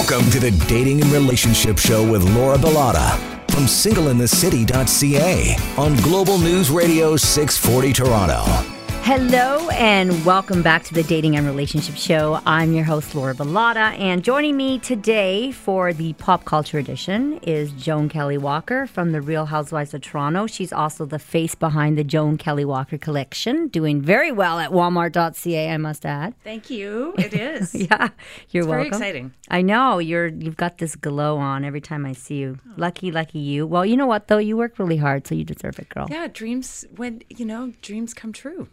[0.00, 3.18] Welcome to the Dating and Relationship Show with Laura Bilotta
[3.50, 8.79] from singleinthecity.ca on Global News Radio 640 Toronto.
[9.02, 12.38] Hello and welcome back to the Dating and Relationship Show.
[12.46, 17.72] I'm your host, Laura Bilotta, and joining me today for the Pop Culture Edition is
[17.72, 20.46] Joan Kelley Walker from the Real Housewives of Toronto.
[20.46, 25.70] She's also the face behind the Joan Kelley Walker collection, doing very well at Walmart.ca,
[25.70, 26.34] I must add.
[26.44, 27.14] Thank you.
[27.18, 27.74] It is.
[27.90, 28.10] yeah,
[28.50, 28.68] you're It's welcome.
[28.68, 29.34] very exciting.
[29.48, 30.28] I know you're.
[30.28, 32.58] You've got this glow on every time I see you.
[32.76, 33.66] Lucky, lucky you.
[33.66, 34.38] Well, you know what though?
[34.38, 36.06] You work really hard, so you deserve it, girl.
[36.08, 38.68] Yeah, dreams when you know dreams come true.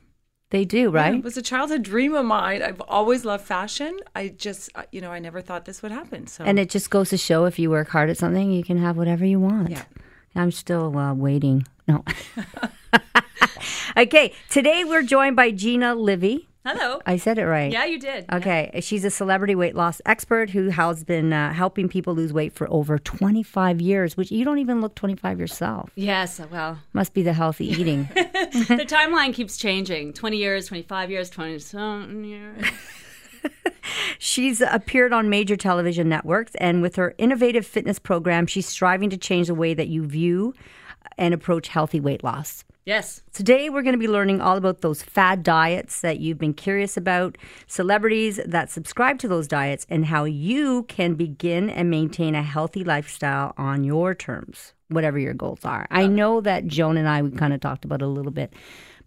[0.49, 1.15] They do, Yeah, right?
[1.15, 2.61] it was a childhood dream of mine.
[2.63, 3.99] I've always loved fashion.
[4.15, 6.27] I just, uh, you know, I never thought this would happen.
[6.27, 8.77] So And it just goes to show if you work hard at something, you can
[8.77, 9.69] have whatever you want.
[9.71, 9.83] Yeah.
[10.35, 11.67] I'm still uh, waiting.
[11.87, 12.05] No.
[13.97, 16.47] okay, today we're joined by Gina Livy.
[16.67, 16.99] Hello.
[17.05, 17.71] I said it right.
[17.71, 18.25] Yeah, you did.
[18.31, 22.51] Okay, she's a celebrity weight loss expert who has been uh, helping people lose weight
[22.51, 25.89] for over 25 years, which you don't even look 25 yourself.
[25.95, 28.09] Yes, well, Must be the healthy eating.
[28.13, 32.65] the timeline keeps changing 20 years, 25 years, 20 something years.
[34.19, 39.17] She's appeared on major television networks, and with her innovative fitness program, she's striving to
[39.17, 40.53] change the way that you view
[41.17, 42.63] and approach healthy weight loss.
[42.85, 43.21] Yes.
[43.33, 46.95] Today, we're going to be learning all about those fad diets that you've been curious
[46.95, 52.41] about, celebrities that subscribe to those diets, and how you can begin and maintain a
[52.41, 55.85] healthy lifestyle on your terms, whatever your goals are.
[55.91, 58.53] I know that Joan and I, we kind of talked about it a little bit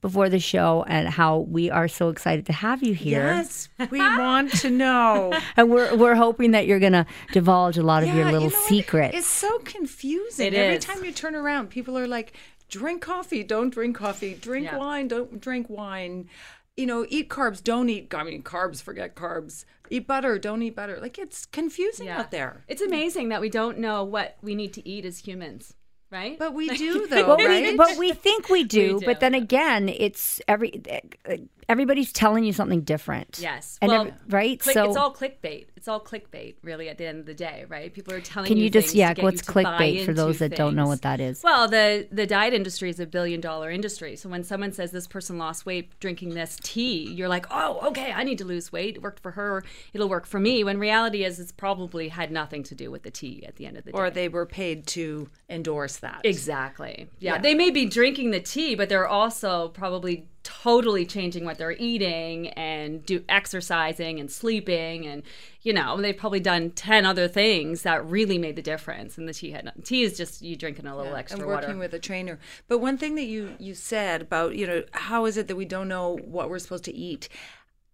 [0.01, 3.23] before the show and how we are so excited to have you here.
[3.25, 5.33] yes, we want to know.
[5.57, 8.33] And we're, we're hoping that you're going to divulge a lot of your Yeah, you
[8.33, 8.69] little know what?
[8.69, 9.17] secrets.
[9.17, 10.47] It's so confusing.
[10.49, 10.85] It Every is.
[10.85, 12.33] time you turn around, people are like,
[12.69, 14.35] "Drink coffee, don't drink coffee.
[14.35, 14.77] Drink Yeah.
[14.79, 16.29] wine, don't drink wine."
[16.77, 18.15] You know, eat carbs, don't eat.
[18.15, 19.65] I mean, carbs, forget carbs.
[19.91, 20.99] Eat butter, don't eat butter.
[21.01, 22.65] Like it's confusing out there.
[22.69, 25.75] It's amazing that we don't know what we need to eat as humans,
[26.11, 26.39] right?
[26.39, 27.73] But we do, though, But right?
[27.73, 31.37] we, but we think we do, do, But then again, it's every eh, eh,
[31.71, 33.39] everybody's telling you something different.
[33.41, 33.79] yes.
[33.81, 34.61] and well, every- right.
[34.61, 35.67] click- so it's all clickbait.
[35.77, 37.93] It's all clickbait, really, at the end of the day, right?
[37.93, 38.55] People are telling you.
[38.55, 39.15] can you just yeah?
[39.15, 41.43] to What's you to buy clickbait for those that don't know what that is?
[41.43, 44.17] Well, the the diet industry is a billion dollar industry.
[44.17, 48.13] So when someone says this person lost weight drinking this tea, you're like, oh, okay,
[48.13, 48.97] I need to lose weight.
[48.97, 49.65] It worked for her.
[49.95, 50.65] It'll work for me.
[50.65, 53.79] When reality is, it's probably had nothing to do with the tea at the end
[53.79, 53.99] of the day.
[53.99, 56.21] or they were paid to endorse that.
[56.25, 57.09] Exactly.
[57.19, 57.35] Yeah.
[57.35, 57.41] Yeah.
[57.41, 62.49] They may be drinking the tea, but they're also probably totally changing what they're eating
[62.49, 65.23] and do exercising and sleeping and
[65.63, 69.35] you know, they've probably done 10 other things that really made the difference and the
[69.35, 69.71] tea had.
[69.85, 71.79] Tea is just you drinking a little extra and working water.
[71.79, 72.39] with a trainer.
[72.67, 75.67] But one thing that you you said about you know how is it that we
[75.67, 77.29] don't know what we're supposed to eat?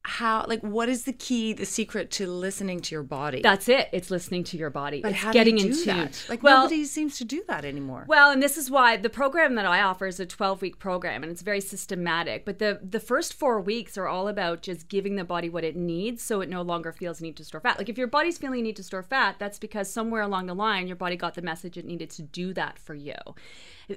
[0.09, 3.43] How like what is the key, the secret to listening to your body?
[3.43, 3.89] That's it.
[3.93, 5.03] It's listening to your body.
[5.03, 5.97] but it's how getting do you do tune.
[5.97, 6.27] that?
[6.29, 8.05] Like well, nobody seems to do that anymore.
[8.07, 11.25] Well, and this is why the program that I offer is a 12 week program
[11.25, 12.45] and it's very systematic.
[12.45, 15.75] But the, the first four weeks are all about just giving the body what it
[15.75, 17.77] needs so it no longer feels need to store fat.
[17.77, 20.87] Like if your body's feeling need to store fat, that's because somewhere along the line
[20.87, 23.15] your body got the message it needed to do that for you.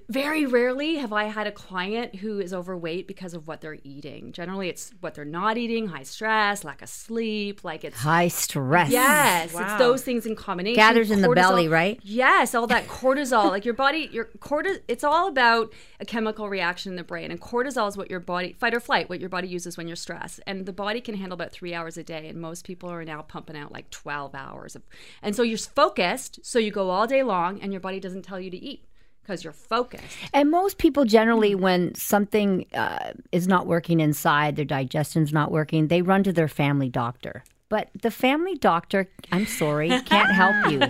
[0.08, 4.32] Very rarely have I had a client who is overweight because of what they're eating.
[4.32, 8.92] Generally, it's what they're not eating, high stress, lack of sleep, like it's High stress.
[8.92, 9.62] Yes, Wow.
[9.64, 10.76] it's those things in combination.
[10.76, 12.00] Gathers in the belly, right?
[12.04, 13.50] Yes, all that cortisol.
[13.50, 14.80] like your body, your cortisol.
[14.88, 18.54] It's all about a chemical reaction in the brain, and cortisol is what your body
[18.60, 20.40] fight or flight, what your body uses when you're stressed.
[20.46, 23.24] And the body can handle about three hours a day, and most people are now
[23.24, 24.84] pumping out like twelve hours of.
[25.24, 28.40] And so you're focused, so you go all day long, and your body doesn't tell
[28.40, 28.86] you to eat
[29.30, 30.04] because you're focused.
[30.34, 35.88] And most people generally, when something uh, is not working inside, their digestion's not working,
[35.88, 37.44] they run to their family doctor.
[37.70, 40.82] But the family doctor, I'm sorry, can't help you.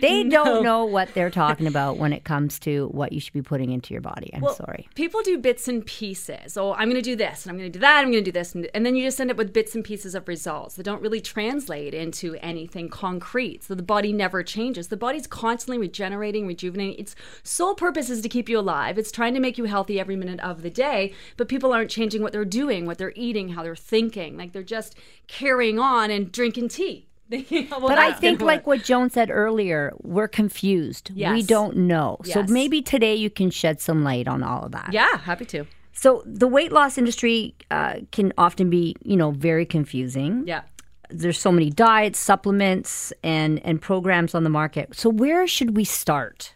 [0.00, 3.42] They don't know what they're talking about when it comes to what you should be
[3.42, 4.30] putting into your body.
[4.32, 4.88] I'm sorry.
[4.94, 6.56] People do bits and pieces.
[6.56, 8.30] Oh, I'm going to do this, and I'm going to do that, I'm going to
[8.30, 8.54] do this.
[8.54, 11.02] And, and then you just end up with bits and pieces of results that don't
[11.02, 13.64] really translate into anything concrete.
[13.64, 14.88] So the body never changes.
[14.88, 16.98] The body's constantly regenerating, rejuvenating.
[16.98, 18.98] Its sole purpose is to keep you alive.
[18.98, 22.22] It's trying to make you healthy every minute of the day, but people aren't changing
[22.22, 24.36] what they're doing, what they're eating, how they're thinking.
[24.36, 24.94] Like they're just
[25.26, 27.06] carrying on and drinking tea.
[27.32, 31.10] "Oh, well, But I think, like what Joan said earlier, we're confused.
[31.14, 32.18] We don't know.
[32.24, 34.90] So maybe today you can shed some light on all of that.
[34.92, 35.66] Yeah, happy to.
[35.92, 40.44] So the weight loss industry uh, can often be, you know, very confusing.
[40.46, 40.62] Yeah.
[41.10, 44.94] There's so many diets, supplements, and and programs on the market.
[44.94, 46.54] So where should we start?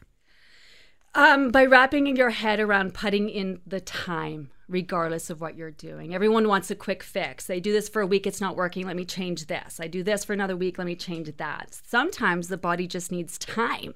[1.14, 6.14] Um, by wrapping your head around putting in the time, regardless of what you're doing.
[6.14, 7.46] Everyone wants a quick fix.
[7.46, 9.78] They do this for a week, it's not working, let me change this.
[9.78, 11.80] I do this for another week, let me change that.
[11.86, 13.94] Sometimes the body just needs time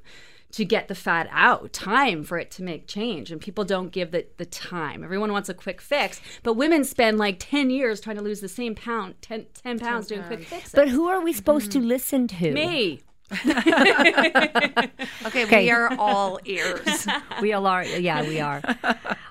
[0.52, 3.32] to get the fat out, time for it to make change.
[3.32, 5.02] And people don't give the, the time.
[5.02, 8.49] Everyone wants a quick fix, but women spend like 10 years trying to lose the
[8.49, 10.72] same pound, 10, 10 pounds doing quick fixes.
[10.72, 12.52] But who are we supposed to listen to?
[12.52, 13.00] Me.
[13.32, 14.90] Okay,
[15.26, 15.64] Okay.
[15.64, 17.06] we are all ears.
[17.43, 17.84] We all are.
[17.84, 18.62] Yeah, we are.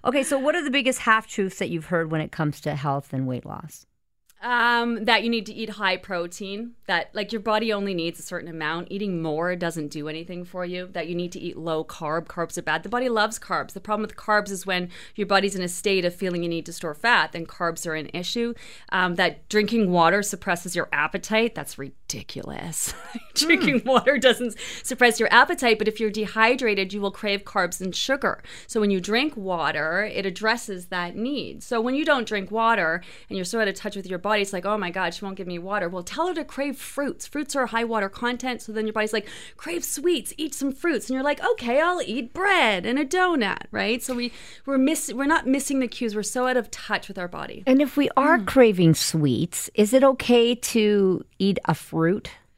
[0.03, 2.75] Okay, so what are the biggest half truths that you've heard when it comes to
[2.75, 3.85] health and weight loss?
[4.43, 8.21] Um, that you need to eat high protein, that like your body only needs a
[8.21, 8.89] certain amount.
[8.91, 10.87] Eating more doesn't do anything for you.
[10.91, 12.27] That you need to eat low carb.
[12.27, 12.83] Carbs are bad.
[12.83, 13.73] The body loves carbs.
[13.73, 16.67] The problem with carbs is when your body's in a state of feeling you need
[16.67, 18.53] to store fat, then carbs are an issue.
[18.91, 21.55] Um, that drinking water suppresses your appetite.
[21.55, 22.04] That's ridiculous.
[23.35, 23.47] Hmm.
[23.47, 27.93] drinking water doesn't suppress your appetite, but if you're dehydrated, you will crave carbs and
[27.93, 28.41] sugar.
[28.67, 31.61] So when you drink water, it addresses that need.
[31.61, 34.41] So when you don't drink water and you're so out of touch with your body,
[34.41, 35.89] it's like, oh my God, she won't give me water.
[35.89, 37.27] Well, tell her to crave fruits.
[37.27, 38.61] Fruits are high water content.
[38.61, 41.09] So then your body's like, crave sweets, eat some fruits.
[41.09, 44.01] And you're like, okay, I'll eat bread and a donut, right?
[44.01, 44.31] So we,
[44.65, 46.15] we're miss, we're not missing the cues.
[46.15, 47.63] We're so out of touch with our body.
[47.67, 48.45] And if we are hmm.
[48.45, 51.95] craving sweets, is it okay to eat a fruit,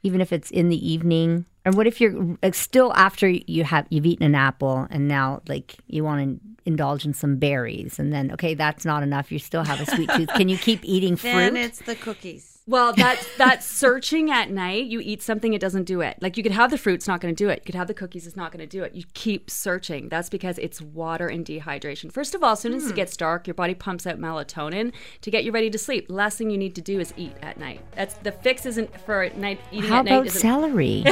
[0.03, 1.45] even if it's in the evening?
[1.65, 5.41] And what if you're like, still after you have you've eaten an apple and now
[5.47, 9.39] like you want to indulge in some berries and then okay that's not enough you
[9.39, 12.56] still have a sweet tooth can you keep eating fruit then it's the cookies.
[12.68, 14.88] Well, that's that's searching at night.
[14.88, 16.18] You eat something, it doesn't do it.
[16.22, 17.60] Like you could have the fruit, it's not going to do it.
[17.60, 18.94] You could have the cookies, it's not going to do it.
[18.94, 20.10] You keep searching.
[20.10, 22.12] That's because it's water and dehydration.
[22.12, 22.96] First of all, as soon as it hmm.
[22.96, 24.92] gets dark, your body pumps out melatonin
[25.22, 26.08] to get you ready to sleep.
[26.10, 27.80] Last thing you need to do is eat at night.
[27.96, 28.66] That's the fix.
[28.66, 30.12] Isn't for night eating how at night.
[30.12, 31.04] about isn't- celery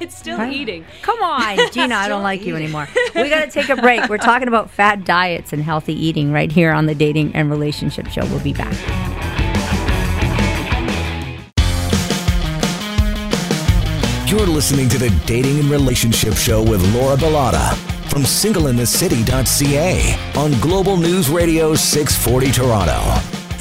[0.00, 0.84] it's still eating.
[1.02, 4.18] come on gina i don't like you anymore we got to take a break we're
[4.18, 8.24] talking about fad diets and healthy eating right here on the dating and relationship show
[8.26, 9.15] we'll be back
[14.26, 17.74] You're listening to the Dating and Relationship Show with Laura Bilotta
[18.10, 23.20] from singleinthecity.ca on Global News Radio 640 Toronto.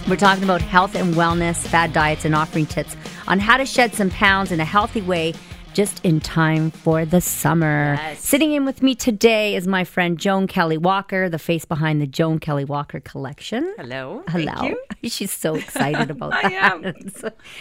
[0.10, 2.98] We're talking about health and wellness, fad diets, and offering tips
[3.28, 5.36] on how to shed some pounds in a healthy way
[5.76, 7.94] just in time for the summer.
[8.00, 8.22] Yes.
[8.22, 12.08] Sitting in with me today is my friend Joan Kelley Walker, the face behind the
[12.08, 13.72] Joan Kelley Walker collection.
[13.78, 14.24] Hello.
[14.30, 14.54] Hello.
[14.56, 15.10] Thank you.
[15.10, 16.74] She's so excited about I that.
[16.74, 16.82] am.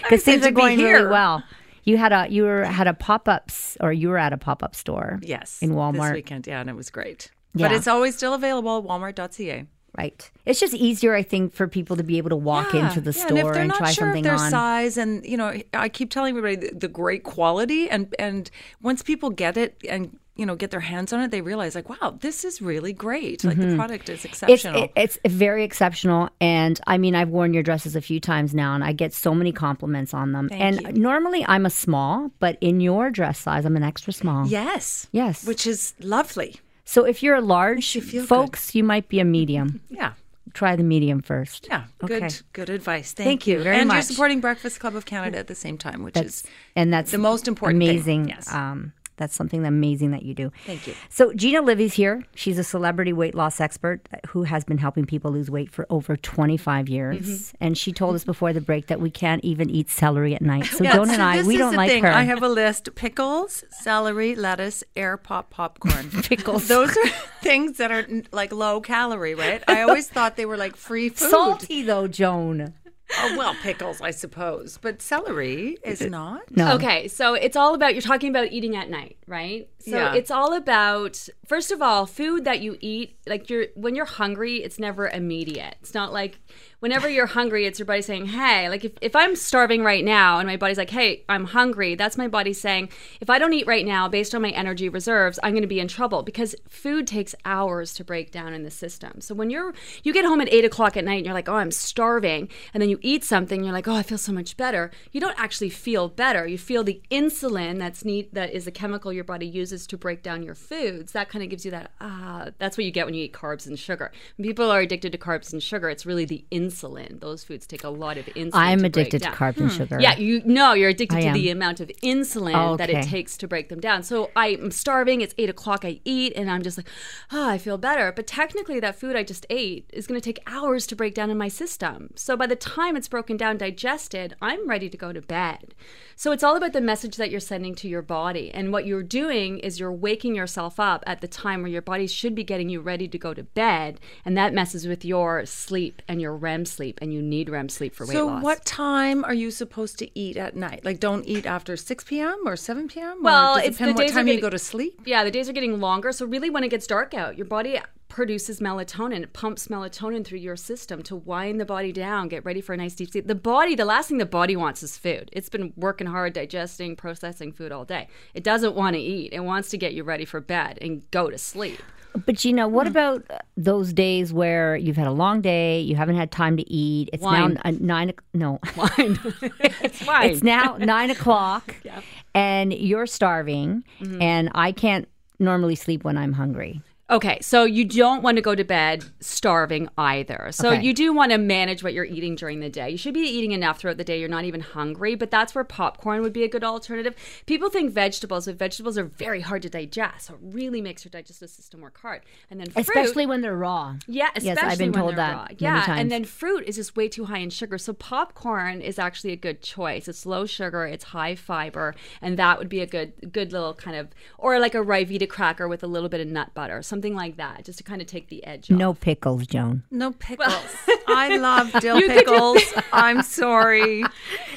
[0.02, 1.42] Because things to are be going really well.
[1.84, 4.62] You had a you were had a pop ups or you were at a pop
[4.62, 5.20] up store.
[5.22, 5.60] Yes.
[5.62, 6.08] In Walmart.
[6.08, 7.30] This weekend, yeah, and it was great.
[7.54, 7.68] Yeah.
[7.68, 9.66] But it's always still available at walmart.ca.
[9.96, 10.28] Right.
[10.44, 13.26] It's just easier, I think, for people to be able to walk into the yeah,
[13.26, 14.50] store and if they're and not try sure something of their on.
[14.50, 18.50] size, and you know, I keep telling everybody the, the great quality, and and
[18.82, 21.88] once people get it and you know get their hands on it, they realize like,
[21.88, 23.44] wow, this is really great.
[23.44, 24.26] Like the product is Mm-hmm.
[24.26, 24.82] It's exceptional.
[24.84, 28.74] it, it's very exceptional, and I mean I've worn your dresses a few times now,
[28.74, 30.48] and I get so many compliments on them.
[30.52, 30.92] and you.
[30.92, 34.46] normally I'm a small, but in your dress size, I'm an extra small.
[34.46, 35.46] yes, Yes.
[35.46, 36.56] which is lovely.
[36.84, 38.28] So if you're a large, you feel good.
[38.28, 39.80] folks, you might be a medium.
[39.90, 40.12] Yeah.
[40.52, 41.66] Try the medium first.
[41.68, 42.20] Yeah, Okay.
[42.20, 43.12] good, good advice.
[43.12, 43.94] Thank, Thank you very and much.
[43.94, 47.10] you're supporting Breakfast Club of Canada at the same time, which That's is and that's
[47.10, 47.90] the most important thing.
[47.90, 48.28] Amazing.
[48.28, 48.52] Yes.
[48.52, 50.50] Um, that's something amazing that you do.
[50.66, 50.94] Thank you.
[51.08, 52.22] So Gina Livy's here.
[52.34, 56.16] She's a celebrity weight loss expert who has been helping people lose weight for over
[56.16, 57.20] 25 years.
[57.20, 57.56] Mm-hmm.
[57.64, 60.66] And she told us before the break that we can't even eat celery at night.
[60.66, 62.02] So Yeah, Joan and I, we don't like thing.
[62.02, 62.10] her.
[62.10, 66.10] I have a list: pickles, celery, lettuce, air pop popcorn.
[66.22, 66.68] Pickles.
[66.68, 67.08] Those are
[67.42, 69.62] things that are like low calorie, right?
[69.68, 71.30] I always thought they were like free food.
[71.30, 72.74] salty though, Joan.
[73.20, 76.42] Oh, well, pickles, I suppose, but celery is not.
[76.50, 76.74] No.
[76.74, 79.68] Okay, so it's all about you're talking about eating at night, right?
[79.78, 80.14] So Yeah.
[80.14, 84.62] it's all about first of all, food that you eat, like you're when you're hungry,
[84.62, 85.76] it's never immediate.
[85.80, 86.38] It's not like
[86.84, 90.38] whenever you're hungry, it's your body saying, Hey, like if, if I'm starving right now
[90.38, 92.90] and my body's like, Hey, I'm hungry, that's my body saying,
[93.22, 95.88] if I don't eat right now based on my energy reserves, I'm gonna be in
[95.88, 99.22] trouble because food takes hours to break down in the system.
[99.22, 99.72] So when you're
[100.02, 102.82] you get home at eight o'clock at night and you're like, Oh, I'm starving, and
[102.82, 104.90] then you eat something, you're like, Oh, I feel so much better.
[105.10, 106.46] You don't actually feel better.
[106.46, 110.22] You feel the insulin that's neat that is a chemical your body uses to break
[110.22, 111.12] down your foods.
[111.12, 113.66] That kind of gives you that ah, that's what you get when you eat carbs
[113.66, 114.12] and sugar.
[114.36, 117.20] When people are addicted to carbs and sugar, it's really the insulin insulin.
[117.20, 118.50] Those foods take a lot of insulin.
[118.54, 119.76] I'm addicted to carbs and hmm.
[119.76, 120.00] sugar.
[120.00, 121.34] Yeah, you no, you're addicted I to am.
[121.34, 124.02] the amount of insulin that it takes to break them down.
[124.02, 125.20] So I'm starving.
[125.20, 125.84] It's eight o'clock.
[125.84, 126.88] I eat, and I'm just like,
[127.32, 128.12] oh, I feel better.
[128.12, 131.30] But technically, that food I just ate is going to take hours to break down
[131.30, 132.10] in my system.
[132.14, 135.74] So by the time it's broken down, digested, I'm ready to go to bed.
[136.16, 139.02] So it's all about the message that you're sending to your body, and what you're
[139.02, 142.68] doing is you're waking yourself up at the time where your body should be getting
[142.68, 146.53] you ready to go to bed, and that messes with your sleep and your REM
[146.64, 148.40] sleep, and you need REM sleep for weight So, loss.
[148.40, 150.84] So, what time are you supposed to eat at night?
[150.84, 152.38] Like, don't eat after 6 p.m.
[152.46, 153.22] or 7 p.m.?
[153.22, 155.00] Well, it it's the what time you go to sleep?
[155.04, 156.12] Yeah, the days are getting longer.
[156.12, 157.80] So really, when it gets dark out, your body
[158.14, 159.22] produces melatonin.
[159.24, 162.76] It pumps melatonin through your system to wind the body down, get ready for a
[162.76, 163.26] nice deep sleep.
[163.26, 165.30] The body, the last thing the body wants is food.
[165.32, 168.06] It's been working hard, digesting, processing food all day.
[168.32, 169.32] It doesn't want to eat.
[169.32, 171.82] It wants to get you ready for bed and go to sleep.
[172.26, 172.74] But you know, Hmm.
[172.74, 176.56] what about uh, those days where you've had a long day, you haven't had time
[176.56, 177.10] to eat?
[177.12, 177.54] It's Wine.
[177.54, 178.10] now uh, nine.
[178.10, 179.18] o- No, Fine.
[179.82, 180.30] it's fine.
[180.30, 181.74] it's now nine o'clock,
[182.34, 184.22] and you're starving, Mm-hmm.
[184.22, 185.08] and I can't
[185.40, 186.80] normally sleep when I'm hungry.
[187.10, 190.48] Okay, so you don't want to go to bed starving either.
[190.52, 190.82] So Okay.
[190.82, 192.88] you do want to manage what you're eating during the day.
[192.88, 194.18] You should be eating enough throughout the day.
[194.18, 197.14] You're not even hungry, but that's where popcorn would be a good alternative.
[197.44, 200.28] People think vegetables, but vegetables are very hard to digest.
[200.28, 202.22] So it really makes your digestive system work hard.
[202.50, 203.96] And then fruit, Especially when they're raw.
[204.06, 205.46] yeah, especially Yes, I've been when told they're that raw.
[205.58, 207.76] Yeah, and then fruit is just way too high in sugar.
[207.76, 210.08] So popcorn is actually a good choice.
[210.08, 213.96] It's low sugar, it's high fiber, and that would be a good good little kind
[213.98, 214.08] of
[214.38, 217.64] or like a Ryvita cracker with a little bit of nut butter, something like that,
[217.64, 218.78] just to kind of take the edge off.
[218.78, 219.82] No pickles, Joan.
[219.90, 220.54] No pickles.
[221.08, 222.62] I love dill You could do- pickles.
[222.92, 224.04] I'm sorry.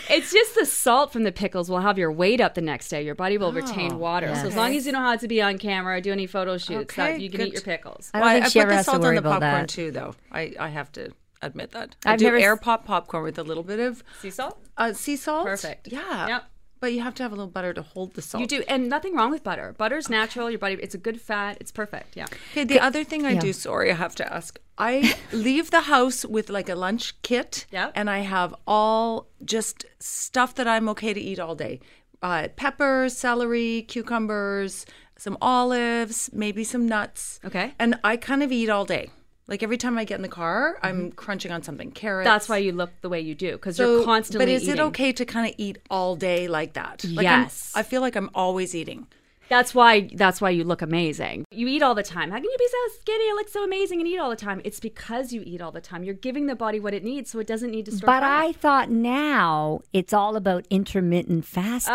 [0.10, 3.02] It's just the salt from the pickles will have your weight up the next day.
[3.04, 4.28] Your body will retain water.
[4.36, 6.58] So as long as you don't have to be on camera or do any photo
[6.58, 7.48] shoots, that Okay, you can good.
[7.48, 8.12] eat your pickles.
[8.14, 9.30] I don't Well, think I she put ever the has to salt worry on the
[9.30, 9.70] about popcorn that.
[9.70, 10.16] too, though.
[10.32, 11.10] I, I have to
[11.42, 11.96] admit that.
[12.06, 14.60] I I've do never air pop popcorn with a little bit of Sea salt?
[14.78, 15.46] uh, sea salt.
[15.48, 15.88] Perfect.
[15.92, 16.28] Yeah.
[16.28, 16.44] Yep.
[16.80, 18.42] But you have to have a little butter to hold the salt.
[18.42, 19.74] You do, and nothing wrong with butter.
[19.78, 20.50] Butter's natural.
[20.50, 21.58] Your body, it's a good fat.
[21.60, 22.16] It's perfect.
[22.16, 22.26] Yeah.
[22.52, 23.40] Okay, the other thing I yeah.
[23.40, 24.60] do, sorry, I have to ask.
[24.78, 27.94] I leave the house with like a lunch kit, Yep.
[27.96, 31.80] and I have all just stuff that I'm okay to eat all day:
[32.22, 34.86] uh, peppers, celery, cucumbers,
[35.18, 37.40] some olives, maybe some nuts.
[37.44, 37.74] Okay.
[37.80, 39.10] and I kind of eat all day.
[39.48, 41.92] Like every time I get in the car, I'm crunching on something.
[41.92, 42.28] Carrots.
[42.28, 42.34] Mm-hmm.
[42.36, 44.46] That's why you look the way you do because So- you're constantly.
[44.46, 47.04] But is it okay to kind of eat all day like that?
[47.06, 47.72] Like I'm- Yes.
[47.76, 49.08] I feel like I'm always eating.
[49.50, 50.10] That's why.
[50.14, 51.46] That's why you look amazing.
[51.52, 52.32] You eat all the time.
[52.32, 54.62] How can you be so skinny and look so amazing and eat all the time?
[54.64, 56.04] It's because you eat all the time.
[56.04, 58.08] You're giving the body what it needs, so it doesn't need to store.
[58.08, 58.44] But fat.
[58.46, 61.94] I thought now it's all about intermittent fasting.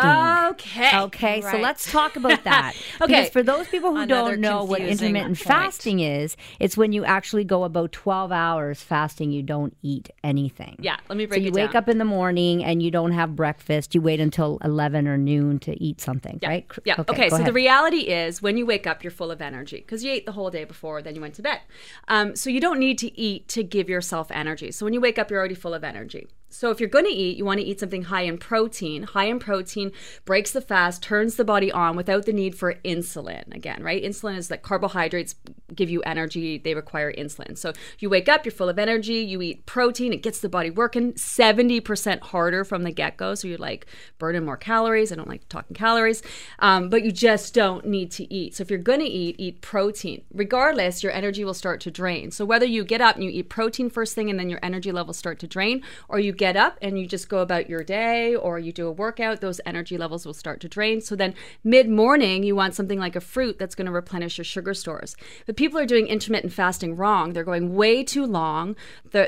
[0.51, 0.97] Okay.
[1.03, 2.73] Okay, so let's talk about that.
[3.01, 3.05] Okay.
[3.07, 5.47] Because for those people who Another don't know what intermittent point.
[5.47, 10.75] fasting is, it's when you actually go about 12 hours fasting, you don't eat anything.
[10.79, 13.35] Yeah, let me break So you wake up in the morning and you don't have
[13.35, 13.93] breakfast.
[13.95, 16.49] You wait until 11 or noon to eat something, Yeah.
[16.49, 16.65] right?
[16.85, 16.95] Yeah.
[16.99, 17.29] Okay.
[17.29, 20.11] go so the reality is, when you wake up, you're full of energy because you
[20.11, 21.61] ate the whole day before, then you went to bed.
[22.07, 24.71] Um, so you don't need to eat to give yourself energy.
[24.71, 26.27] So when you wake up, you're already full of energy.
[26.53, 29.03] So if you're going to eat, you want to eat something high in protein.
[29.03, 29.91] High in protein
[30.23, 33.53] breaks the fast, turns the body on without the need for insulin.
[33.55, 34.03] Again, right?
[34.03, 35.35] Insulin is like carbohydrates
[35.73, 37.57] give you energy, they require insulin.
[37.57, 40.69] So you wake up, you're full of energy, you eat protein, it gets the body
[40.69, 43.35] working 70% harder from the get go.
[43.35, 43.87] So you're like
[44.19, 45.11] burning more calories.
[45.11, 46.21] I don't like talking calories,
[46.59, 48.55] um, but you just don't need to eat.
[48.55, 50.23] So if you're going to eat, eat protein.
[50.33, 52.31] Regardless, your energy will start to drain.
[52.31, 54.91] So whether you get up and you eat protein first thing and then your energy
[54.91, 58.35] levels start to drain, or you get up and you just go about your day
[58.35, 60.99] or you do a workout, those energy levels will start to drain.
[60.99, 64.43] So then mid morning, you want something like a fruit that's going to replenish your
[64.43, 65.15] sugar stores.
[65.45, 67.31] But people are doing intermittent fasting wrong.
[67.31, 68.75] They're going way too long,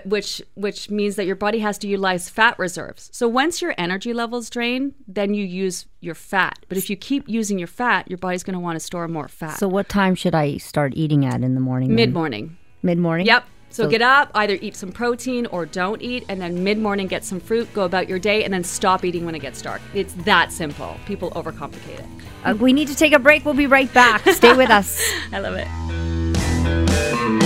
[0.04, 3.10] which which means that your body has to utilize fat reserves.
[3.14, 6.60] So once your energy levels drain, then you use your fat.
[6.68, 9.30] But if you keep using your fat, your body's going to want to store more
[9.30, 9.58] fat.
[9.58, 11.96] So what time should I start eating at in the morning?
[11.96, 12.58] mid morning.
[12.84, 13.26] Mid morning?
[13.26, 13.46] Yep.
[13.76, 17.26] So, get up, either eat some protein or don't eat, and then mid morning get
[17.26, 19.82] some fruit, go about your day, and then stop eating when it gets dark.
[19.94, 20.96] It's that simple.
[21.06, 22.06] People overcomplicate it.
[22.46, 23.44] Uh, we need to take a break.
[23.44, 24.26] We'll be right back.
[24.30, 25.02] Stay with us.
[25.34, 27.45] I love it.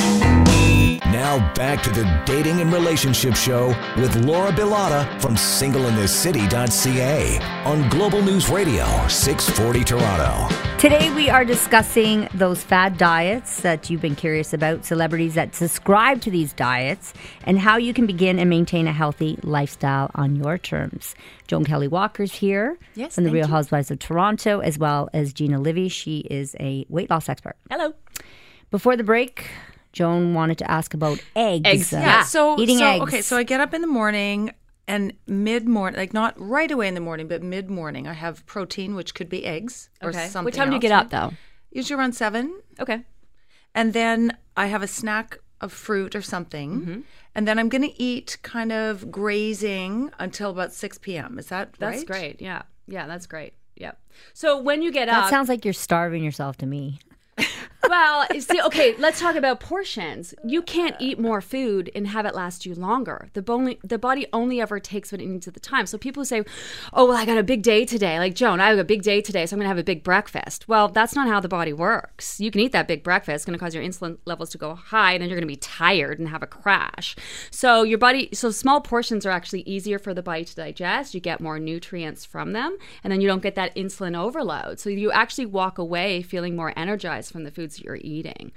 [1.19, 8.21] Now back to the Dating and Relationship Show with Laura Bilotta from singleinthecity.ca on Global
[8.21, 10.47] News Radio 640 Toronto.
[10.77, 16.21] Today we are discussing those fad diets that you've been curious about, celebrities that subscribe
[16.21, 20.57] to these diets, and how you can begin and maintain a healthy lifestyle on your
[20.57, 21.15] terms.
[21.49, 23.51] Joan Kelley Walker's here Yes, from the Real you.
[23.51, 25.89] Housewives of Toronto, as well as Gina Livy.
[25.89, 27.57] She is a weight loss expert.
[27.69, 27.93] Hello.
[28.71, 29.49] Before the break,
[29.93, 31.61] Joan wanted to ask about eggs.
[31.65, 32.23] Eggs, Uh, yeah.
[32.23, 33.03] So eating so, eggs.
[33.03, 34.53] Okay, so I get up in the morning
[34.87, 38.45] and mid morning, like not right away in the morning, but mid morning, I have
[38.45, 40.27] protein, which could be eggs or Okay.
[40.27, 40.45] something.
[40.45, 41.33] What time do you get up though?
[41.71, 43.03] Usually around seven, Okay.
[43.75, 46.99] and then I have a snack of fruit or something, Mm-hmm.
[47.35, 51.37] and then I'm going to eat kind of grazing until about six p.m.
[51.37, 52.07] Is that That's right?
[52.07, 52.41] great.
[52.41, 52.63] Yeah.
[52.87, 53.53] Yeah, that's great.
[53.75, 53.99] Yep.
[54.33, 56.99] So when you get that up, That sounds like you're starving yourself to me.
[57.87, 60.33] well, see, okay, let's talk about portions.
[60.43, 63.29] You can't eat more food and have it last you longer.
[63.33, 65.85] The body, the body only ever takes what it needs at the time.
[65.85, 66.43] So people say,
[66.93, 69.21] "Oh, well, I got a big day today." Like Joan, I have a big day
[69.21, 70.67] today, so I'm going to have a big breakfast.
[70.67, 72.39] Well, that's not how the body works.
[72.39, 74.75] You can eat that big breakfast, it's going to cause your insulin levels to go
[74.75, 77.15] high, and then you're going to be tired and have a crash.
[77.51, 81.13] So your body, so small portions are actually easier for the body to digest.
[81.13, 84.79] You get more nutrients from them, and then you don't get that insulin overload.
[84.79, 88.51] So you actually walk away feeling more energized from the foods you're eating.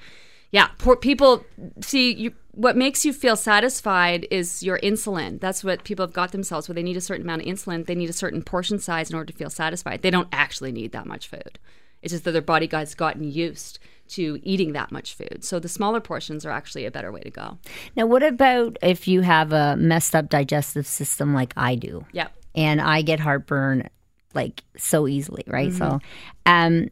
[0.50, 1.44] Yeah, poor people
[1.80, 2.32] see you.
[2.54, 5.40] What makes you feel satisfied is your insulin.
[5.40, 6.68] That's what people have got themselves.
[6.68, 9.16] Where they need a certain amount of insulin, they need a certain portion size in
[9.16, 10.02] order to feel satisfied.
[10.02, 11.58] They don't actually need that much food.
[12.02, 13.78] It's just that their body has gotten used
[14.08, 15.42] to eating that much food.
[15.42, 17.56] So the smaller portions are actually a better way to go.
[17.96, 22.04] Now, what about if you have a messed up digestive system like I do?
[22.12, 22.28] Yeah.
[22.54, 23.88] and I get heartburn
[24.34, 25.72] like so easily, right?
[25.72, 26.04] So, Mm-hmm.
[26.44, 26.88] um,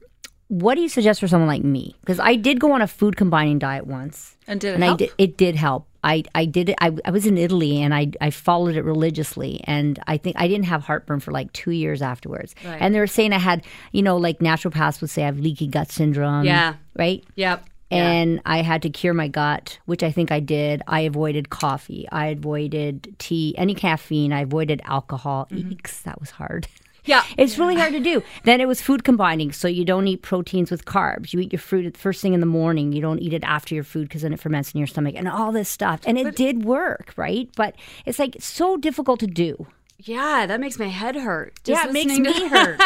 [0.50, 1.94] what do you suggest for someone like me?
[2.00, 4.96] Because I did go on a food combining diet once, And did it and I
[4.96, 5.12] did.
[5.16, 5.86] It did help.
[6.02, 6.76] I, I did it.
[6.80, 9.60] I, I was in Italy and I, I followed it religiously.
[9.64, 12.56] And I think I didn't have heartburn for like two years afterwards.
[12.64, 12.78] Right.
[12.80, 15.68] And they were saying I had, you know, like naturopaths would say I have leaky
[15.68, 16.44] gut syndrome.
[16.46, 16.74] Yeah.
[16.98, 17.22] Right.
[17.36, 17.64] Yep.
[17.92, 20.82] And I had to cure my gut, which I think I did.
[20.88, 22.08] I avoided coffee.
[22.10, 24.32] I avoided tea, any caffeine.
[24.32, 25.46] I avoided alcohol.
[25.52, 25.70] Mm-hmm.
[25.70, 26.66] Eeks, that was hard.
[27.04, 27.24] Yeah.
[27.36, 28.22] It's really hard to do.
[28.44, 29.52] Then it was food combining.
[29.52, 31.32] So you don't eat proteins with carbs.
[31.32, 32.92] You eat your fruit first thing in the morning.
[32.92, 35.28] You don't eat it after your food because then it ferments in your stomach and
[35.28, 36.00] all this stuff.
[36.06, 37.48] And it did work, right?
[37.56, 37.74] But
[38.06, 39.66] it's like so difficult to do.
[40.04, 41.60] Yeah, that makes my head hurt.
[41.64, 42.80] Yeah, it makes me hurt.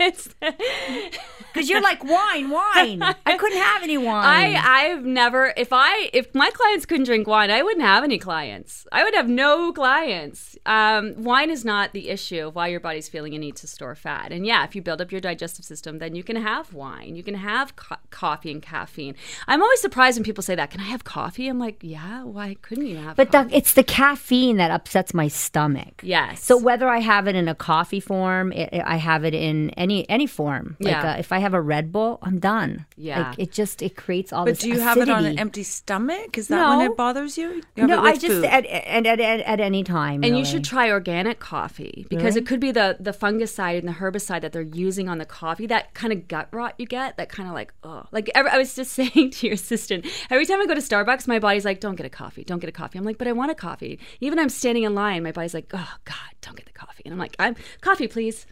[1.52, 3.02] Because you're like, wine, wine.
[3.02, 4.24] I couldn't have any wine.
[4.24, 8.18] I I've never if I if my clients couldn't drink wine, I wouldn't have any
[8.18, 8.86] clients.
[8.92, 10.56] I would have no clients.
[10.64, 13.96] Um, wine is not the issue of why your body's feeling a need to store
[13.96, 14.30] fat.
[14.30, 17.16] And yeah, if you build up your digestive system, then you can have wine.
[17.16, 19.16] You can have co- coffee and caffeine.
[19.48, 20.70] I'm always surprised when people say that.
[20.70, 21.48] Can I have coffee?
[21.48, 22.22] I'm like, yeah.
[22.22, 23.16] Why couldn't you have?
[23.16, 23.50] But coffee?
[23.50, 26.00] the, it's the caffeine that upsets my stomach.
[26.04, 26.44] yes.
[26.44, 30.08] So whether I have it in a coffee form, it, I have it in any
[30.08, 30.76] any form.
[30.80, 31.12] Like Yeah.
[31.12, 32.86] uh, if I have a Red Bull, I'm done.
[32.96, 33.30] Yeah.
[33.30, 34.58] Like it just it creates all But this.
[34.60, 36.38] But do you have it on an empty stomach?
[36.38, 37.62] Is that when it bothers you?
[37.76, 40.22] you No, I just at, at, at, at, at any time.
[40.24, 43.92] And you should try organic coffee because it could be the the fungicide and the
[43.92, 45.66] herbicide that they're using on the coffee.
[45.66, 47.16] That kind of gut rot you get.
[47.16, 50.06] That kind of like oh, like every, I was just saying to your assistant.
[50.30, 52.44] Every time I go to Starbucks, my body's like, "Don't get a coffee.
[52.44, 54.94] Don't get a coffee." I'm like, "But I want a coffee." Even I'm standing in
[54.94, 58.08] line, my body's like, "Oh God, don't get the coffee." And I'm like, "I'm coffee,
[58.08, 58.46] please."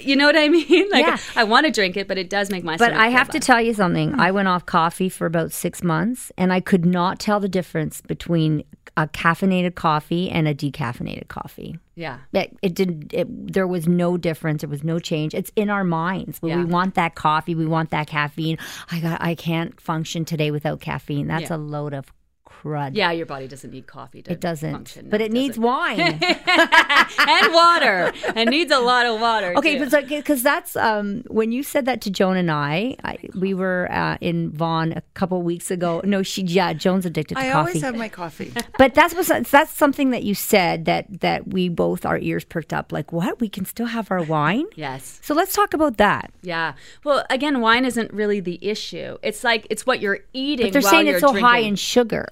[0.00, 0.90] You know what I mean?
[0.90, 1.18] Like Yeah.
[1.36, 2.76] I want to drink it, but it does make my.
[2.76, 4.12] But I have to tell you something.
[4.12, 4.20] Hmm.
[4.20, 8.00] I went off coffee for about six months, and I could not tell the difference
[8.00, 8.64] between
[8.96, 11.78] a caffeinated coffee and a decaffeinated coffee.
[11.94, 12.18] Yeah.
[12.32, 13.12] It, it didn't.
[13.14, 14.62] It, there was no difference.
[14.62, 15.34] There was no change.
[15.34, 16.40] It's in our minds.
[16.42, 16.56] Yeah.
[16.56, 17.54] We want that coffee.
[17.54, 18.58] We want that caffeine.
[18.90, 19.22] I got.
[19.22, 21.28] I can't function today without caffeine.
[21.28, 21.56] That's Yeah.
[21.56, 22.12] a load of
[22.62, 22.90] crud.
[22.94, 24.72] Yeah, your body doesn't need coffee to It doesn't.
[24.72, 25.08] function.
[25.10, 25.62] but No, it needs doesn't.
[25.64, 26.00] wine.
[26.00, 28.12] and water.
[28.36, 29.54] It needs a lot of water.
[29.56, 30.06] Okay, too.
[30.08, 32.96] because that's um, when you said that to Joan and I.
[33.04, 36.00] I we were uh, in Vaughan a couple weeks ago.
[36.04, 37.68] No, she yeah, Joan's addicted to I coffee.
[37.70, 38.52] always have my coffee.
[38.78, 42.72] but that's what that's something that you said that that we both our ears perked
[42.72, 42.92] up.
[42.92, 43.40] Like what?
[43.40, 44.66] We can still have our wine.
[44.74, 45.20] yes.
[45.22, 46.32] So let's talk about that.
[46.42, 46.74] Yeah.
[47.04, 49.18] Well, again, wine isn't really the issue.
[49.22, 50.66] It's like it's what you're eating.
[50.66, 52.28] But they're while saying you're it's so high in sugar.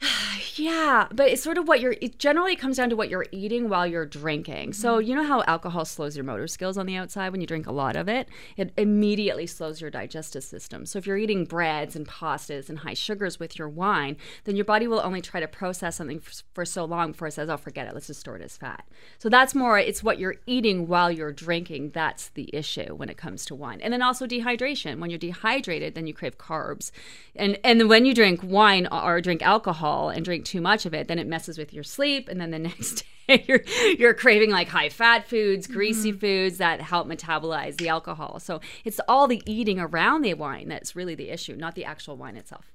[0.54, 1.94] Yeah, but it's sort of what you're.
[2.00, 4.72] It generally comes down to what you're eating while you're drinking.
[4.72, 5.08] So mm-hmm.
[5.08, 7.72] you know how alcohol slows your motor skills on the outside when you drink a
[7.72, 8.28] lot of it.
[8.56, 10.84] It immediately slows your digestive system.
[10.84, 14.64] So if you're eating breads and pastas and high sugars with your wine, then your
[14.64, 17.56] body will only try to process something for, for so long before it says, "Oh,
[17.56, 17.94] forget it.
[17.94, 18.84] Let's just store it as fat."
[19.18, 19.78] So that's more.
[19.78, 21.90] It's what you're eating while you're drinking.
[21.90, 23.80] That's the issue when it comes to wine.
[23.80, 24.98] And then also dehydration.
[24.98, 26.90] When you're dehydrated, then you crave carbs,
[27.36, 31.08] and and when you drink wine or drink alcohol and drink too much of it,
[31.08, 33.62] then it messes with your sleep, and then the next day you're
[33.98, 36.20] you're craving like high fat foods, greasy mm-hmm.
[36.20, 38.40] foods that help metabolize the alcohol.
[38.40, 42.16] So it's all the eating around the wine that's really the issue, not the actual
[42.16, 42.72] wine itself.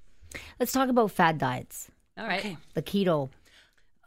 [0.60, 1.90] Let's talk about fad diets.
[2.18, 2.58] All right.
[2.74, 3.30] The keto.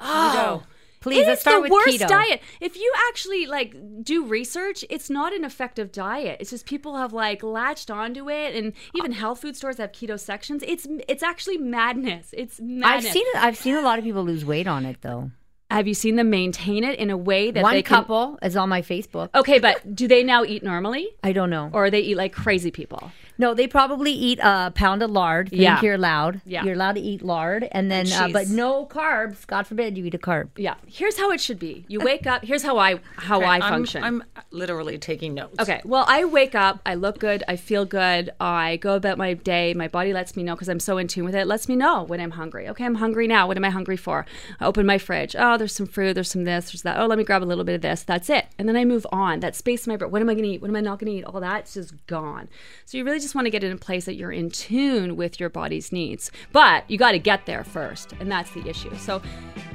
[0.01, 0.63] Oh,
[1.01, 2.09] Please, It let's start the with worst keto.
[2.09, 2.43] diet.
[2.61, 6.39] If you actually like do research, it's not an effective diet.
[6.41, 9.93] It's just people have like latched onto it, and even uh, health food stores have
[9.93, 10.63] keto sections.
[10.67, 12.31] It's it's actually madness.
[12.37, 13.07] It's madness.
[13.07, 13.37] I've seen it.
[13.37, 15.31] I've seen a lot of people lose weight on it though.
[15.71, 17.97] Have you seen them maintain it in a way that One they can?
[17.97, 19.31] couple is on my Facebook.
[19.35, 21.71] Okay, but do they now eat normally, I don't know.
[21.73, 23.11] or they eat like crazy people?
[23.39, 25.51] No, they probably eat a pound of lard.
[25.51, 25.81] Think Yeah.
[25.83, 26.41] you're allowed.
[26.47, 26.65] Yeah.
[26.65, 29.47] You're allowed to eat lard, and then uh, but no carbs.
[29.47, 30.49] God forbid you eat a carb.
[30.57, 30.75] Yeah.
[30.87, 31.85] Here's how it should be.
[31.89, 32.45] You wake up.
[32.45, 34.03] Here's how I how I I'm- function.
[34.05, 35.59] I'm, literally taking notes.
[35.61, 35.83] Okay.
[35.85, 39.75] Well, I wake up, I look good, I feel good, I go about my day.
[39.75, 41.41] My body lets me know because I'm so in tune with it.
[41.41, 41.47] it.
[41.47, 42.67] Lets me know when I'm hungry.
[42.71, 43.47] Okay, I'm hungry now.
[43.47, 44.25] What am I hungry for?
[44.59, 45.37] I open my fridge.
[45.39, 46.15] Oh, there's some fruit.
[46.15, 46.71] There's some this.
[46.73, 46.99] There's that.
[46.99, 48.03] Oh, let me grab a little bit of this.
[48.03, 48.47] That's it.
[48.59, 49.41] And then I move on.
[49.41, 50.11] That space in my brain.
[50.11, 50.63] What am I going to eat?
[50.63, 51.25] What am I not going to eat?
[51.25, 52.49] All that's just gone.
[52.87, 55.39] So you really just want to get it in place that you're in tune with
[55.41, 56.31] your body's needs.
[56.53, 58.95] But you got to get there first, and that's the issue.
[58.97, 59.27] So, do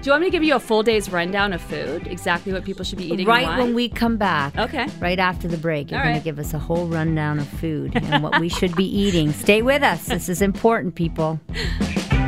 [0.03, 2.07] you want me to give you a full day's rundown of food?
[2.07, 3.27] Exactly what people should be eating.
[3.27, 4.57] Right when we come back.
[4.57, 4.87] Okay.
[4.99, 6.19] Right after the break, you're All going right.
[6.19, 9.31] to give us a whole rundown of food and what we should be eating.
[9.31, 10.05] Stay with us.
[10.05, 11.39] This is important, people.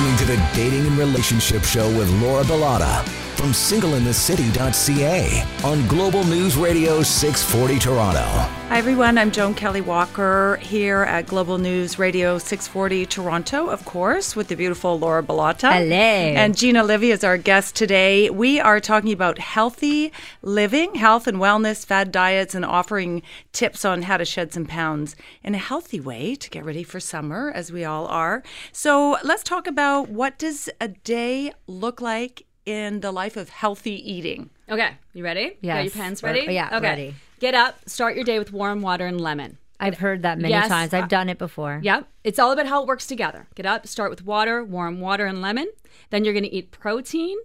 [0.00, 6.56] listening to the Dating and Relationship Show with Laura Bilotta from singleinthecity.ca on Global News
[6.56, 8.59] Radio 640 Toronto.
[8.70, 9.18] Hi, everyone.
[9.18, 14.54] I'm Joan Kelley Walker here at Global News Radio 640 Toronto, of course, with the
[14.54, 15.72] beautiful Laura Bilotta.
[15.72, 15.96] Hello.
[15.96, 18.30] And Gina Livy is our guest today.
[18.30, 24.02] We are talking about healthy living, health and wellness, fad diets, and offering tips on
[24.02, 27.72] how to shed some pounds in a healthy way to get ready for summer, as
[27.72, 28.44] we all are.
[28.70, 33.94] So let's talk about what does a day look like in the life of healthy
[34.12, 34.48] eating?
[34.68, 35.56] Okay, you ready?
[35.60, 35.92] Got your Yes.
[35.92, 36.46] pens ready?
[36.52, 36.80] yeah, okay.
[36.80, 37.14] ready.
[37.40, 39.56] Get up, start your day with warm water and lemon.
[39.80, 40.92] I've heard that many Yes, times.
[40.92, 41.80] I've uh, done it before.
[41.82, 42.06] Yep.
[42.22, 43.48] It's all about how it works together.
[43.54, 45.66] Get up, start with water, warm water and lemon.
[46.10, 47.38] Then you're going to eat protein.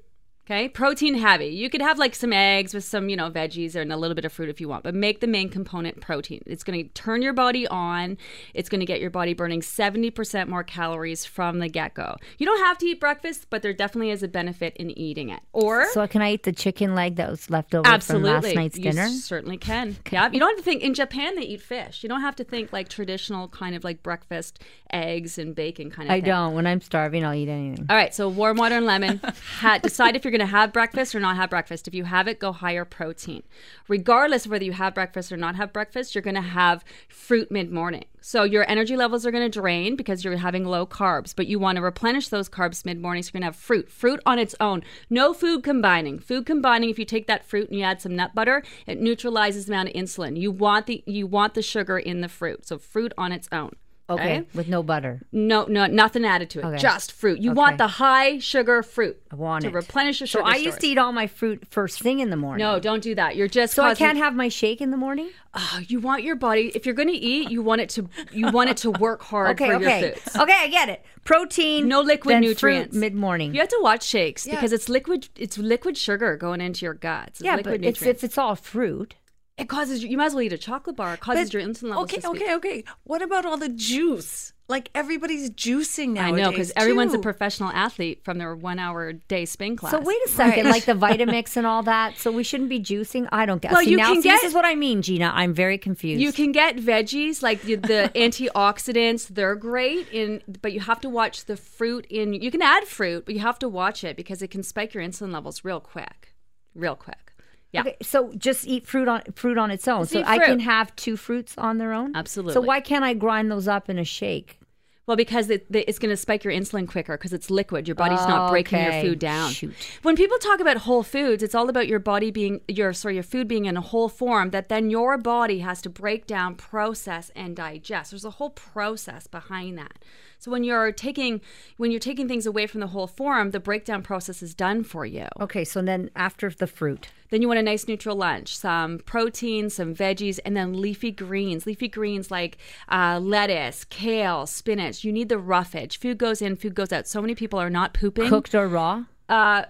[0.48, 1.48] Okay, protein heavy.
[1.48, 4.26] You could have like some eggs with some, you know, veggies and a little bit
[4.26, 6.44] of fruit if you want, but make the main component protein.
[6.46, 8.16] It's going to turn your body on.
[8.54, 12.18] It's going to get your body burning 70% more calories from the get go.
[12.38, 15.40] You don't have to eat breakfast, but there definitely is a benefit in eating it.
[15.52, 18.30] Or So can I eat the chicken leg that was left over Absolutely.
[18.34, 19.08] from last night's you dinner?
[19.08, 19.98] certainly can.
[20.12, 20.30] Yeah.
[20.32, 22.04] You don't have to think in Japan they eat fish.
[22.04, 24.62] You don't have to think like traditional kind of like breakfast
[24.94, 26.30] eggs and bacon kind of I thing.
[26.30, 26.54] don't.
[26.54, 27.88] When I'm starving, I'll eat anything.
[27.90, 29.20] All right, so warm water and lemon.
[29.58, 31.88] ha- decide if you're going to have breakfast or not have breakfast.
[31.88, 33.44] If you have it, go higher protein.
[33.88, 37.52] Regardless of whether you have breakfast or not have breakfast, you're going to have fruit
[37.52, 38.06] mid morning.
[38.20, 41.60] So your energy levels are going to drain because you're having low carbs, but you
[41.60, 43.24] want to replenish those carbs mid morning.
[43.24, 43.90] So you're going to have fruit.
[43.90, 44.84] Fruit on its own.
[45.10, 46.20] No food combining.
[46.20, 49.66] Food combining, if you take that fruit and you add some nut butter, it neutralizes
[49.66, 50.38] the amount of insulin.
[50.38, 52.68] You want the you want the sugar in the fruit.
[52.68, 53.76] So fruit on its own.
[54.08, 55.22] Okay, with no butter.
[55.32, 56.66] No, no, nothing added to it.
[56.66, 56.78] Okay.
[56.78, 57.40] Just fruit.
[57.40, 57.58] You Okay.
[57.58, 59.20] want the high sugar fruit.
[59.32, 59.74] I want to it.
[59.74, 60.46] replenish your So sugar.
[60.52, 60.78] I used stores.
[60.82, 62.64] to eat all my fruit first thing in the morning.
[62.64, 63.36] No, don't do that.
[63.36, 65.30] You're just So I can't have my shake in the morning.
[65.56, 66.72] Oh, you want your body.
[66.76, 68.08] If you're going to eat, you want it to.
[68.32, 70.36] You want it to work hard Okay, for okay, your foods.
[70.36, 70.54] okay.
[70.56, 71.04] I get it.
[71.24, 72.96] Protein, No liquid nutrients.
[72.96, 73.56] Mid morning.
[73.56, 75.30] You have to watch shakes because it's liquid.
[75.36, 77.40] It's liquid sugar going into your guts.
[77.40, 79.16] It's Yeah, but it's, if it's all fruit.
[79.58, 80.10] It causes you.
[80.10, 81.14] You might as well eat a chocolate bar.
[81.14, 82.42] It causes But- your insulin levels Okay, to speak.
[82.42, 82.84] okay, okay.
[83.04, 84.52] What about all the juice?
[84.68, 86.26] Like everybody's juicing now.
[86.26, 89.92] I know because everyone's a professional athlete from their one-hour day spin class.
[89.92, 90.72] So wait a second, Right.
[90.72, 92.18] like the Vitamix and all that.
[92.18, 93.30] So we shouldn't be juicing.
[93.32, 93.72] I don't get.
[93.72, 95.32] Well, see, you now, can see, this get- is what I mean, Gina.
[95.36, 96.20] I'm very confused.
[96.20, 100.08] You can get veggies like the, the antioxidants; they're great.
[100.12, 102.06] In but you have to watch the fruit.
[102.10, 104.96] In you can add fruit, but you have to watch it because it can spike
[104.96, 106.34] your insulin levels real quick,
[106.74, 107.25] real quick.
[107.72, 107.82] Yeah.
[107.82, 110.02] Okay, so just eat fruit on fruit on its own.
[110.02, 112.16] Just so I can have two fruits on their own.
[112.16, 112.54] Absolutely.
[112.54, 114.60] So why can't I grind those up in a shake?
[115.08, 117.88] Well, because it, the- it's going to spike your insulin quicker because it's liquid.
[117.88, 119.52] Your body's not breaking your food down.
[119.52, 119.76] Shoot.
[120.02, 123.22] When people talk about whole foods, it's all about your body being your sorry, your
[123.24, 127.30] food being in a whole form that then your body has to break down, process,
[127.36, 128.12] and digest.
[128.12, 130.00] There's a whole process behind that.
[130.40, 131.40] So when you're taking
[131.78, 135.06] when you're taking things away from the whole form, the breakdown process is done for
[135.06, 135.28] you.
[135.40, 139.70] Okay, so then after the fruit, Then you want a nice neutral lunch, some protein,
[139.70, 141.66] some veggies, and then leafy greens.
[141.66, 142.58] Leafy greens like
[142.90, 145.04] uh, lettuce, kale, spinach.
[145.04, 146.00] You need the roughage.
[146.00, 147.08] Food goes in, food goes out.
[147.08, 148.30] So many people are not pooping.
[148.30, 149.06] cooked or raw.
[149.28, 149.64] Uh,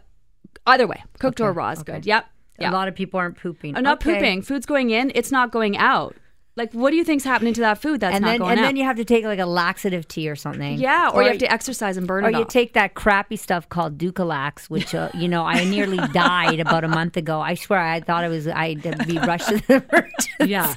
[0.68, 2.06] either way, cooked or raw is good.
[2.06, 2.26] Yep.
[2.60, 3.76] A lot of people aren't pooping.
[3.76, 4.14] I'm not Okay.
[4.16, 4.42] pooping.
[4.42, 5.12] Food's going in.
[5.14, 6.16] It's not going out.
[6.58, 8.60] Like, what do you think's happening to that food that's and not then going and
[8.62, 8.64] out?
[8.64, 10.78] then you have to take like a laxative tea or something.
[10.80, 12.48] yeah, or, you have to exercise and burn or it Or you off.
[12.48, 16.88] take that crappy stuff called Dulcolax, which uh, you know I nearly died about a
[16.88, 17.42] month ago.
[17.42, 20.32] I swear I thought it was I'd be rushed to the emergency.
[20.46, 20.74] Yeah.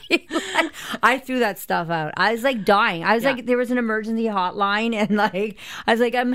[1.02, 2.12] I threw that stuff out.
[2.16, 3.04] I was like dying.
[3.04, 3.32] I was Yeah.
[3.32, 6.34] like there was an emergency hotline, and like I was like I'm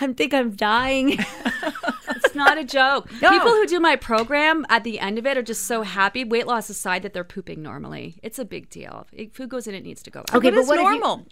[0.00, 1.18] I think I'm dying.
[2.32, 3.10] It's not a joke.
[3.22, 3.30] No.
[3.30, 6.46] People who do my program at the end of it are just so happy, weight
[6.46, 8.18] loss aside, that they're pooping normally.
[8.22, 9.06] It's a big deal.
[9.12, 10.34] If food goes in, it needs to go out.
[10.34, 11.26] Okay, What but is what you- normal?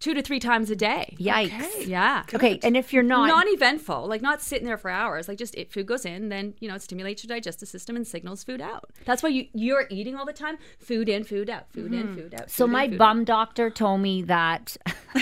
[0.00, 1.14] Two to three times a day.
[1.18, 1.86] Yikes.
[1.86, 2.22] Yeah.
[2.32, 5.70] Okay, and if you're not, non-eventful like not sitting there for hours like just it,
[5.70, 8.90] food goes in then you know it stimulates your digestive system and signals food out
[9.04, 12.14] that's why you you're eating all the time food in food out food in mm.
[12.14, 12.98] food out so in, my food out.
[12.98, 14.76] bum doctor told me that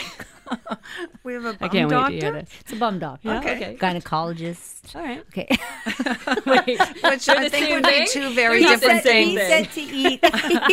[1.25, 2.13] We have a bum I can't doctor.
[2.15, 3.29] wait to hear this it's a bum doctor.
[3.29, 3.77] Yeah, okay.
[3.81, 4.95] Gynecologist.
[4.95, 5.49] all right Okay.
[6.47, 6.79] Wait.
[6.79, 9.37] Which I the think same would be two very They're not the different same he
[9.37, 9.49] things.
[9.49, 9.65] thing.
[9.65, 9.81] said to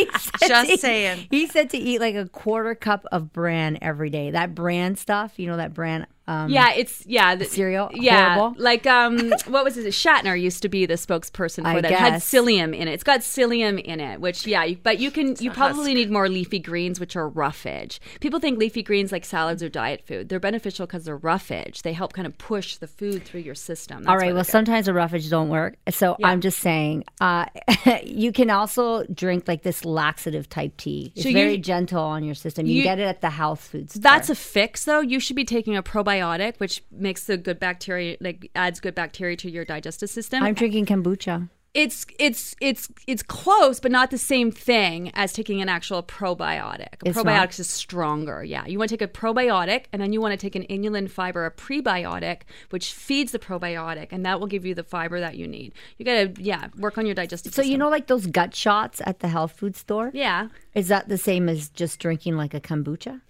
[0.04, 0.10] eat.
[0.38, 1.26] said Just to- saying.
[1.30, 4.30] He said to eat like a quarter cup of bran every day.
[4.30, 6.06] That bran stuff, you know, that bran.
[6.26, 7.90] Um, yeah it's yeah the, Cereal?
[7.92, 8.62] yeah Horrible?
[8.62, 11.98] like um what was it Shatner used to be the spokesperson for I that it
[11.98, 12.30] had guess.
[12.30, 15.50] psyllium in it it's got psyllium in it which yeah you, but you can you
[15.50, 19.68] probably need more leafy greens which are roughage people think leafy greens like salads or
[19.68, 23.40] diet food they're beneficial because they're roughage they help kind of push the food through
[23.40, 24.26] your system That's All why right.
[24.28, 24.50] they're Well, good.
[24.50, 25.76] sometimes the roughage don't work.
[25.90, 26.28] So Yeah.
[26.28, 27.46] I'm just saying, uh,
[28.04, 31.12] you can also drink like this laxative type tea.
[31.14, 32.66] It's So you- very gentle on your system.
[32.66, 34.00] You, you- get it at the health food store.
[34.02, 35.00] That's a fix, though.
[35.00, 36.13] You should be taking a probiotic,
[36.58, 40.42] which makes the good bacteria, like adds good bacteria to your digestive system.
[40.42, 41.48] I'm drinking kombucha.
[41.74, 47.02] it's it's it's it's close, but not the same thing as taking an actual probiotic.
[47.04, 47.58] A It's probiotic not?
[47.58, 48.44] is stronger.
[48.44, 51.10] Yeah, you want to take a probiotic, and then you want to take an inulin
[51.10, 55.34] fiber, a prebiotic, which feeds the probiotic, and that will give you the fiber that
[55.36, 55.72] you need.
[55.98, 57.52] You got to yeah work on your digestive.
[57.54, 60.10] So you know, like those gut shots at the health food store.
[60.14, 60.48] yeah.
[60.74, 63.20] Is that the same as just drinking like a kombucha?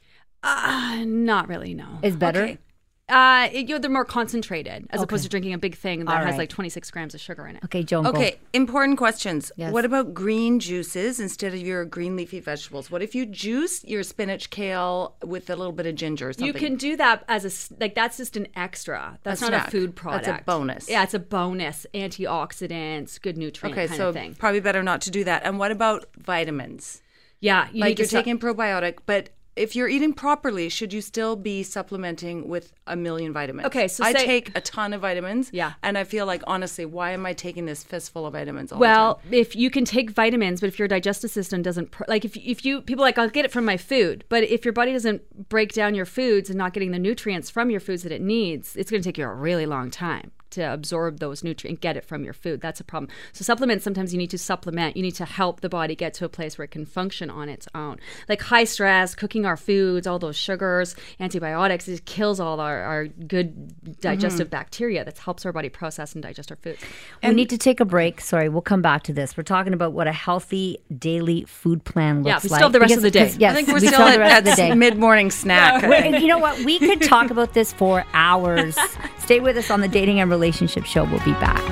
[0.42, 1.72] Uh, not really.
[1.72, 1.86] No.
[2.02, 2.42] Is better.
[2.42, 2.58] Okay.
[3.06, 6.10] Uh, it, you know, they're more concentrated as opposed to drinking a big thing that
[6.10, 6.38] All has right.
[6.38, 7.64] like 26 grams of sugar in it.
[7.66, 8.06] Okay, Joan.
[8.06, 9.52] Okay, important questions.
[9.56, 9.74] Yes.
[9.74, 12.90] What about green juices instead of your green leafy vegetables?
[12.90, 16.46] What if you juice your spinach, kale with a little bit of ginger or something?
[16.46, 19.18] You can do that as a like that's just an extra.
[19.22, 19.68] That's A not snack.
[19.68, 20.24] a food product.
[20.24, 20.88] That's a bonus.
[20.88, 21.86] Yeah, it's a bonus.
[21.92, 24.34] Antioxidants, good nutrient Okay, kind so of thing.
[24.34, 25.42] probably better not to do that.
[25.44, 27.02] And what about vitamins?
[27.40, 31.00] Yeah, you like need you're su- taking probiotic, but if you're eating properly, should you
[31.00, 33.66] still be supplementing with a million vitamins?
[33.66, 35.50] Okay, so I say- take a ton of vitamins.
[35.52, 35.74] Yeah.
[35.82, 39.20] and I feel like honestly, why am I taking this fistful of vitamins all Well,
[39.24, 39.34] the time?
[39.40, 42.64] if you can take vitamins, but if your digestive system doesn't, pr- like if if
[42.64, 45.48] you people are like I'll get it from my food, but if your body doesn't
[45.48, 48.74] break down your foods and not getting the nutrients from your foods that it needs,
[48.76, 52.04] it's going to take you a really long time to absorb those nutrients, get it
[52.04, 52.60] from your food.
[52.60, 53.10] That's a problem.
[53.32, 54.96] So supplements, sometimes you need to supplement.
[54.96, 57.48] You need to help the body get to a place where it can function on
[57.48, 57.98] its own.
[58.28, 63.06] Like high stress, cooking our foods, all those sugars, antibiotics, it kills all our, our
[63.06, 64.56] good digestive mm-hmm.
[64.56, 66.80] bacteria that helps our body process and digest our foods.
[67.22, 68.20] we need to take a break.
[68.20, 69.36] Sorry, we'll come back to this.
[69.36, 72.42] We're talking about what a healthy daily food plan looks Yeah, like.
[72.44, 73.34] we still have the rest of the day.
[73.38, 74.74] Yes, I think we're we still have at the rest of the that day.
[74.74, 75.82] mid-morning snack.
[75.84, 76.64] And you know what?
[76.64, 78.76] We could talk about this for hours.
[79.18, 81.04] Stay with us on the Dating and Relationship Show.
[81.04, 81.62] We'll be back.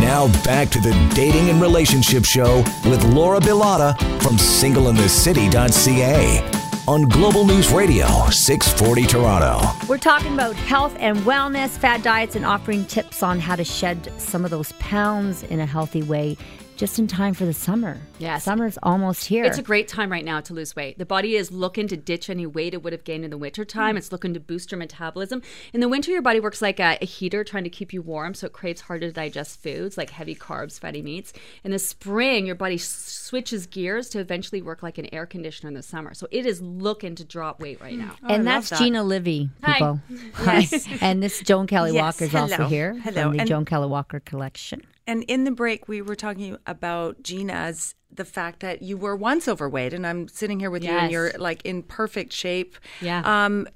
[0.00, 7.44] Now back to the Dating and Relationship Show with Laura Bilotta from singleinthecity.ca on Global
[7.44, 9.60] News Radio 640 Toronto.
[9.86, 14.10] We're talking about health and wellness, fad diets, and offering tips on how to shed
[14.18, 16.38] some of those pounds in a healthy way
[16.78, 17.98] just in time for the summer.
[18.20, 18.44] Yes.
[18.44, 19.44] Summer's almost here.
[19.44, 20.96] It's a great time right now to lose weight.
[20.96, 23.64] The body is looking to ditch any weight it would have gained in the winter
[23.64, 23.96] time.
[23.96, 23.98] Mm.
[23.98, 25.42] It's looking to boost your metabolism.
[25.72, 28.32] In the winter, your body works like a, a heater trying to keep you warm,
[28.32, 31.32] so it craves harder to digest foods like heavy carbs, fatty meats.
[31.64, 35.68] In the spring, your body s- switches gears to eventually work like an air conditioner
[35.68, 36.14] in the summer.
[36.14, 38.14] So it is looking to drop weight right now.
[38.22, 38.78] and I that's that.
[38.78, 39.72] Gina Livy, Hi.
[39.72, 40.00] people.
[40.34, 40.64] Hi.
[41.00, 43.22] and this Joan Kelley Yes, Walker is also here Hello.
[43.24, 44.82] from the And- Joan Kelley Walker collection.
[45.08, 49.48] And in the break, we were talking about Gina's the fact that you were once
[49.48, 52.76] overweight, and I'm sitting here with you, and you're like in perfect shape.
[53.00, 53.22] Yeah.
[53.24, 53.66] Um,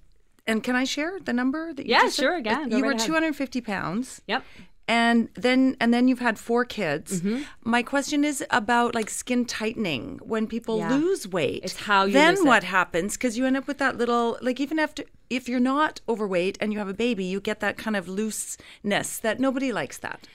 [0.47, 2.23] and can I share the number that you Yeah, said?
[2.23, 3.07] sure, again, go You were right ahead.
[3.07, 4.21] 250 pounds.
[4.29, 4.45] Yep.
[4.89, 7.21] And then and then you've had four kids.
[7.23, 7.43] Mm-hmm.
[7.65, 10.97] My question is about like skin tightening when people Yeah.
[10.97, 11.61] lose weight.
[11.65, 12.49] It's how you Then lose it.
[12.49, 13.17] what happens?
[13.17, 16.73] Because you end up with that little like even after if you're not overweight and
[16.73, 20.27] you have a baby, you get that kind of looseness that nobody likes that.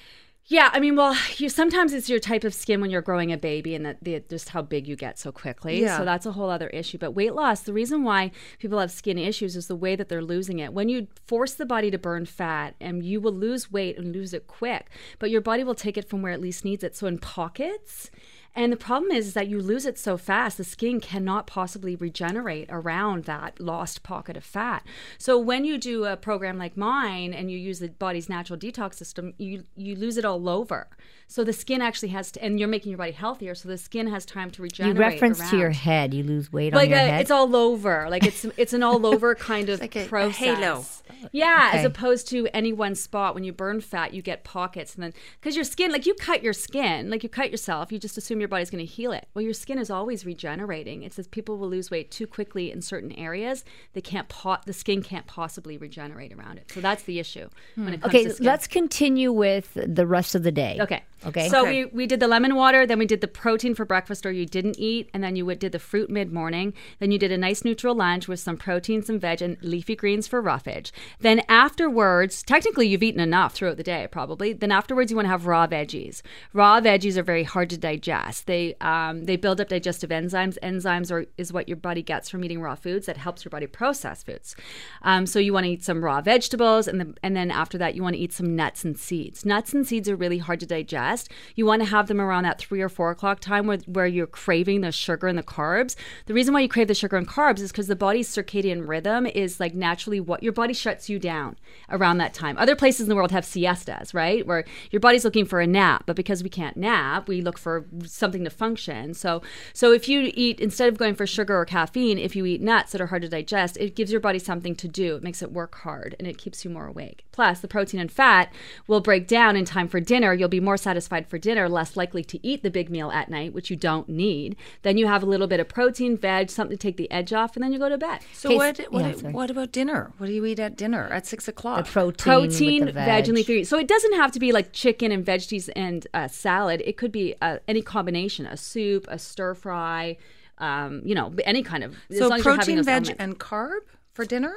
[0.49, 3.37] Yeah, I mean, well, you sometimes it's your type of skin when you're growing a
[3.37, 5.81] baby, and that the, just how big you get so quickly.
[5.81, 5.97] Yeah.
[5.97, 6.97] So that's a whole other issue.
[6.97, 10.23] But weight loss, the reason why people have skin issues is the way that they're
[10.23, 10.73] losing it.
[10.73, 14.33] When you force the body to burn fat, and you will lose weight and lose
[14.33, 16.95] it quick, but your body will take it from where it least needs it.
[16.95, 18.09] So in pockets.
[18.57, 21.95] And the problem is, is that you lose it so fast, the skin cannot possibly
[21.95, 24.83] regenerate around that lost pocket of fat.
[25.19, 28.95] So when you do a program like mine and you use the body's natural detox
[28.95, 30.87] system, you you lose it all over.
[31.29, 33.53] So the skin actually has to, and you're making your body healthier.
[33.53, 34.95] So the skin has time to regenerate.
[34.95, 35.21] You regenerate.
[35.21, 36.13] reference to your head.
[36.13, 37.21] You lose weight like on your a, head.
[37.21, 38.07] it's all over.
[38.09, 40.37] Like it's it's an all over kind of like a- a process.
[40.37, 40.85] halo.
[41.31, 43.35] Yeah, as opposed to any one spot.
[43.35, 46.41] When you burn fat, you get pockets, and then because your skin, like you cut
[46.41, 49.27] your skin, like you cut yourself, you just assume your body's going to heal it.
[49.33, 51.03] Well, your skin is always regenerating.
[51.03, 53.65] It says people will lose weight too quickly in certain areas.
[53.91, 56.71] They can't po- the skin can't possibly regenerate around it.
[56.71, 57.85] So that's the issue hmm.
[57.85, 58.45] when it comes okay, to skin.
[58.45, 60.77] let's continue with the rest of the day.
[60.79, 61.03] Okay.
[61.25, 61.49] Okay.
[61.49, 61.85] So Okay.
[61.85, 64.45] we, we did the lemon water, then we did the protein for breakfast or you
[64.45, 66.73] didn't eat, and then you would- did the fruit mid morning.
[66.99, 70.27] Then you did a nice neutral lunch with some protein, some veg, and leafy greens
[70.27, 70.93] for roughage.
[71.19, 74.53] Then afterwards, technically you've eaten enough throughout the day, probably.
[74.53, 76.21] Then afterwards you want to have raw veggies.
[76.53, 78.36] Raw veggies are very hard to digest.
[78.41, 80.57] They um, they build up digestive enzymes.
[80.61, 83.67] Enzymes are is what your body gets from eating raw foods that helps your body
[83.67, 84.55] process foods.
[85.01, 87.95] Um, so you want to eat some raw vegetables, and the, and then after that
[87.95, 89.45] you want to eat some nuts and seeds.
[89.45, 91.29] Nuts and seeds are really hard to digest.
[91.55, 94.27] You want to have them around that three or four o'clock time where, where you're
[94.27, 95.95] craving the sugar and the carbs.
[96.25, 99.25] The reason why you crave the sugar and carbs is because the body's circadian rhythm
[99.25, 101.57] is like naturally what your body shuts you down
[101.89, 102.57] around that time.
[102.57, 104.45] Other places in the world have siestas, right?
[104.45, 107.85] Where your body's looking for a nap, but because we can't nap, we look for
[108.27, 109.13] something to function.
[109.13, 109.41] So
[109.73, 112.91] so if you eat instead of going for sugar or caffeine, if you eat nuts
[112.91, 115.15] that are hard to digest, it gives your body something to do.
[115.15, 117.23] It makes it work hard and it keeps you more awake.
[117.31, 118.51] Plus, the protein and fat
[118.87, 120.33] will break down in time for dinner.
[120.33, 123.53] You'll be more satisfied for dinner, less likely to eat the big meal at night,
[123.53, 124.55] which you don't need.
[124.81, 127.55] Then you have a little bit of protein, veg, something to take the edge off,
[127.55, 128.19] and then you go to bed.
[128.33, 130.11] So Okay, what what, yeah, what about dinner?
[130.17, 131.85] What do you eat at dinner at six the o'clock?
[131.85, 133.25] protein, protein, with the veg.
[133.27, 133.63] and leafy.
[133.63, 136.81] So it doesn't have to be like chicken and veggies and uh, salad.
[136.85, 140.17] It could be uh, any combination: a soup, a stir fry,
[140.59, 141.95] um, you know, any kind of.
[142.11, 143.15] so as you're protein, those veg, elements.
[143.19, 143.81] and carb
[144.13, 144.55] for dinner.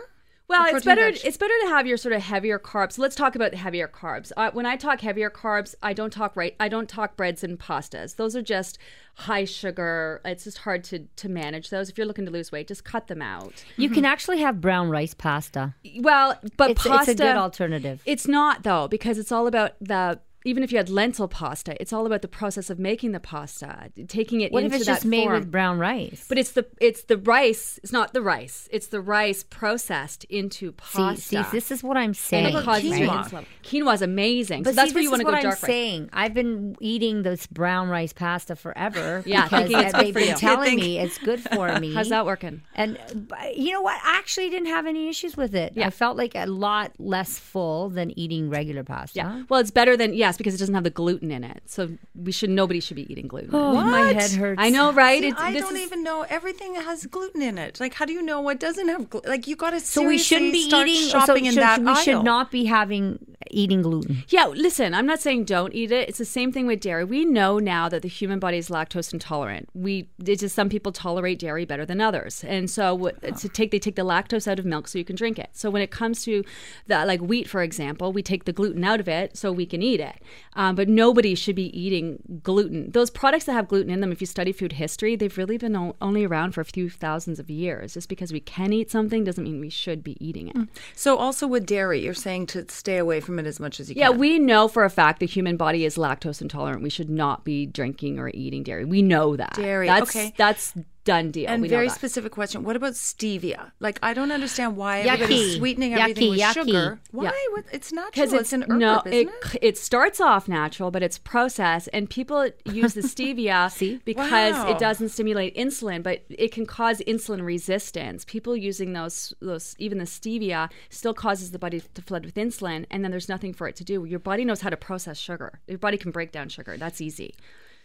[0.48, 1.02] Well, it's better.
[1.12, 1.20] veg?
[1.22, 2.98] It's better to have your sort of heavier carbs.
[2.98, 4.32] Let's talk about the heavier carbs.
[4.36, 6.56] Uh, when I talk heavier carbs, I don't talk right.
[6.58, 8.16] I don't talk breads and pastas.
[8.16, 8.76] Those are just
[9.14, 10.20] high sugar.
[10.24, 11.88] It's just hard to to manage those.
[11.88, 13.64] If you're looking to lose weight, just cut them out.
[13.76, 15.74] You can actually have brown rice pasta.
[16.00, 17.12] Well, but It's, pasta.
[17.12, 18.02] it's a good alternative.
[18.04, 20.18] It's not though, because it's all about the.
[20.44, 23.90] Even if you had lentil pasta, it's all about the process of making the pasta,
[24.08, 25.34] taking it What if it's that just made form.
[25.34, 26.24] with brown rice?
[26.28, 27.78] But it's the it's the rice.
[27.82, 28.68] It's not the rice.
[28.72, 31.20] It's the rice processed into pasta.
[31.20, 32.56] see, this is what I'm and saying.
[32.56, 33.24] it quinoa?
[33.24, 33.44] insulin.
[33.62, 34.62] Quinoa is amazing.
[34.62, 35.60] But so that's see, where you want is to what go I'm rice.
[35.60, 36.08] saying.
[36.12, 39.22] I've been eating this brown rice pasta forever.
[39.30, 40.34] Yeah, because it's they've been you.
[40.34, 41.92] telling me it's good for me.
[41.94, 42.62] How's that working?
[42.74, 42.96] And
[43.30, 44.00] uh, you know what?
[44.04, 45.74] I actually didn't have any issues with it.
[45.76, 45.86] Yeah.
[45.86, 49.18] I felt like a lot less full than eating regular pasta.
[49.18, 49.42] Yeah.
[49.48, 51.62] Well, it's better than yes because it doesn't have the gluten in it.
[51.66, 53.50] So we should nobody should be eating gluten.
[53.52, 54.60] Oh, my head hurts.
[54.60, 55.20] I know, right?
[55.22, 56.22] See, It's- I this don't is- even know.
[56.28, 57.78] Everything has gluten in it.
[57.80, 59.30] Like, how do you know what doesn't have gluten?
[59.30, 61.08] Like, you got to So we shouldn't be start eating.
[61.08, 61.94] shopping so in should- that we aisle.
[61.96, 63.18] should not be having
[63.50, 64.22] eating gluten.
[64.28, 66.08] Yeah, listen, I'm not saying don't eat it.
[66.08, 67.04] It's the same thing with dairy.
[67.04, 69.68] We know now that the human body is lactose intolerant.
[69.74, 72.44] We it's just some people tolerate dairy better than others.
[72.46, 75.16] And so what, to take they take the lactose out of milk so you can
[75.16, 75.48] drink it.
[75.52, 76.44] So when it comes to
[76.86, 79.82] the like wheat for example, we take the gluten out of it so we can
[79.82, 80.16] eat it.
[80.54, 82.90] Um, but nobody should be eating gluten.
[82.90, 85.76] Those products that have gluten in them, if you study food history, they've really been
[85.76, 87.94] o- only around for a few thousands of years.
[87.94, 90.56] Just because we can eat something doesn't mean we should be eating it.
[90.94, 93.94] So, also with dairy, you're saying to stay away from it as much as you
[93.96, 94.14] Yeah, can.
[94.14, 96.82] Yeah, we know for a fact the human body is lactose intolerant.
[96.82, 98.84] We should not be drinking or eating dairy.
[98.84, 99.54] We know that.
[99.54, 100.34] Dairy, That's, okay.
[100.36, 101.48] That's done deal.
[101.48, 102.62] And we very specific question.
[102.64, 103.72] What about stevia?
[103.80, 105.06] Like, I don't understand why Yucky.
[105.06, 106.52] everybody's sweetening everything with yucky.
[106.54, 107.00] sugar.
[107.10, 107.24] Why?
[107.24, 107.30] Yeah.
[107.52, 107.64] What?
[107.72, 108.10] It's natural.
[108.10, 109.28] because It's, an herb, no, it?
[109.28, 113.70] it, it starts off natural, but it's processed, and people use the stevia
[114.04, 114.70] because Wow.
[114.70, 118.24] it doesn't stimulate insulin, but it can cause insulin resistance.
[118.24, 122.86] People using those, those even the stevia still causes the body to flood with insulin,
[122.90, 124.04] and then there's nothing for it to do.
[124.04, 125.60] Your body knows how to process sugar.
[125.66, 126.76] Your body can break down sugar.
[126.76, 127.34] That's easy.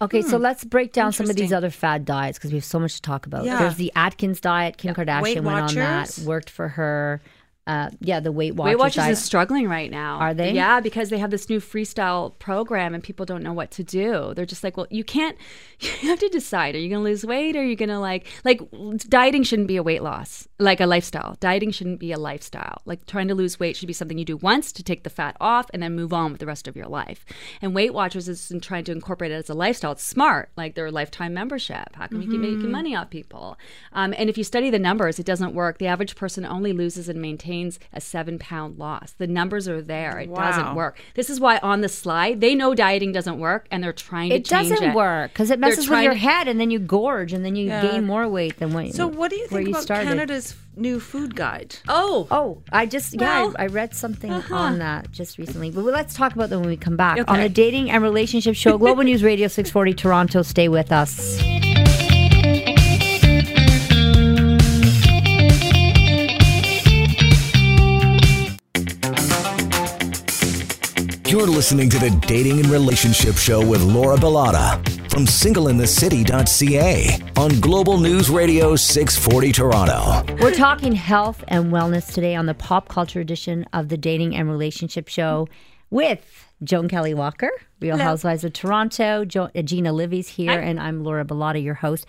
[0.01, 0.43] Okay, so hmm.
[0.43, 3.01] let's break down some of these other fad diets because we have so much to
[3.01, 3.45] talk about.
[3.45, 3.59] Yeah.
[3.59, 4.77] There's the Atkins diet.
[4.77, 7.21] Kim Weight Kardashian went on that, worked for her.
[7.67, 8.69] Uh, yeah, the Weight Watchers.
[8.69, 9.11] Weight Watchers diet.
[9.13, 10.19] is struggling right now.
[10.19, 10.51] Are they?
[10.51, 14.33] Yeah, because they have this new freestyle program and people don't know what to do.
[14.35, 15.37] They're just like, well, you can't.
[16.01, 17.99] You have to decide: are you going to lose weight, or are you going to
[17.99, 18.61] like like
[19.07, 21.35] dieting shouldn't be a weight loss, like a lifestyle.
[21.39, 22.81] Dieting shouldn't be a lifestyle.
[22.85, 25.35] Like trying to lose weight should be something you do once to take the fat
[25.39, 27.25] off and then move on with the rest of your life.
[27.61, 29.93] And Weight Watchers is trying to incorporate it as a lifestyle.
[29.93, 31.95] It's smart, like their lifetime membership.
[31.95, 33.57] How can we keep making money off people?
[33.91, 35.77] Um, and if you study the numbers, it doesn't work.
[35.77, 37.54] The average person only loses and maintains
[37.93, 39.13] a seven pound loss.
[39.17, 40.19] The numbers are there.
[40.19, 40.43] It Wow.
[40.51, 40.99] doesn't work.
[41.15, 44.35] This is why on the slide they know dieting doesn't work and they're trying to
[44.37, 47.31] It change doesn't work because it messes with your to- head, and then you gorge,
[47.33, 48.93] and then you gain more weight than what.
[48.93, 50.07] So, what do you think you about started.
[50.09, 51.75] Canada's new food guide?
[51.87, 54.53] Oh, Oh, I just Well, yeah, I, I read something uh-huh.
[54.55, 55.71] on that just recently.
[55.71, 57.43] But let's talk about that when we come back on Okay.
[57.43, 60.41] the dating and relationship show, Global News Radio 640 Toronto.
[60.41, 61.39] Stay with us.
[71.35, 74.81] You're listening to the Dating and Relationship Show with Laura Bilotta
[75.11, 80.23] from singleinthecity.ca on Global News Radio 640 Toronto.
[80.41, 84.49] We're talking health and wellness today on the pop culture edition of the dating and
[84.49, 85.49] relationship show
[85.89, 87.49] with Joan Kelley Walker,
[87.79, 89.23] Real Housewives of Toronto.
[89.25, 92.05] Jo- uh, Gina Livy's here, and I'm Laura Bilotta, your host.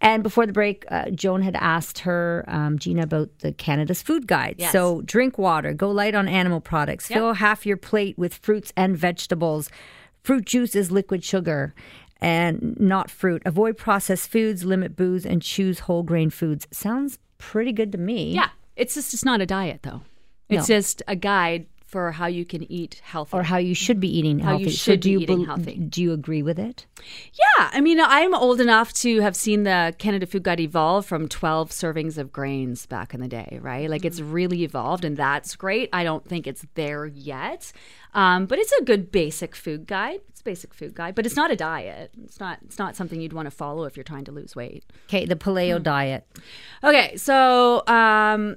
[0.00, 4.26] And before the break, uh, Joan had asked her, um, Gina, about the Canada's food
[4.26, 4.56] guide.
[4.58, 4.72] Yes.
[4.72, 8.96] So drink water, go light on animal products, fill half your plate with fruits and
[8.96, 9.70] vegetables.
[10.22, 11.74] Fruit juice is liquid sugar
[12.20, 13.42] and not fruit.
[13.44, 16.66] Avoid processed foods, limit booze, and choose whole grain foods.
[16.70, 18.32] Sounds pretty good to me.
[18.32, 18.48] yeah.
[18.76, 20.02] It's just it's not a diet though.
[20.50, 20.74] It's No.
[20.76, 23.34] just a guide for how you can eat healthy.
[23.34, 24.64] Or how you should be eating How healthy.
[24.64, 25.76] you so should do be you eating bel- healthy.
[25.76, 26.84] Do you agree with it?
[27.32, 31.26] Yeah, I mean, I'm old enough to have seen the Canada Food Guide evolve from
[31.26, 33.88] 12 servings of grains back in the day, right?
[33.88, 35.88] Like it's really evolved, and that's great.
[35.90, 37.72] I don't think it's there yet,
[38.12, 40.20] um, but it's a good basic food guide.
[40.28, 42.10] It's a basic food guide, but it's not a diet.
[42.24, 42.58] It's not.
[42.66, 44.84] It's not something you'd want to follow if you're trying to lose weight.
[45.08, 46.26] Okay, the paleo diet.
[46.84, 48.56] Okay, so um,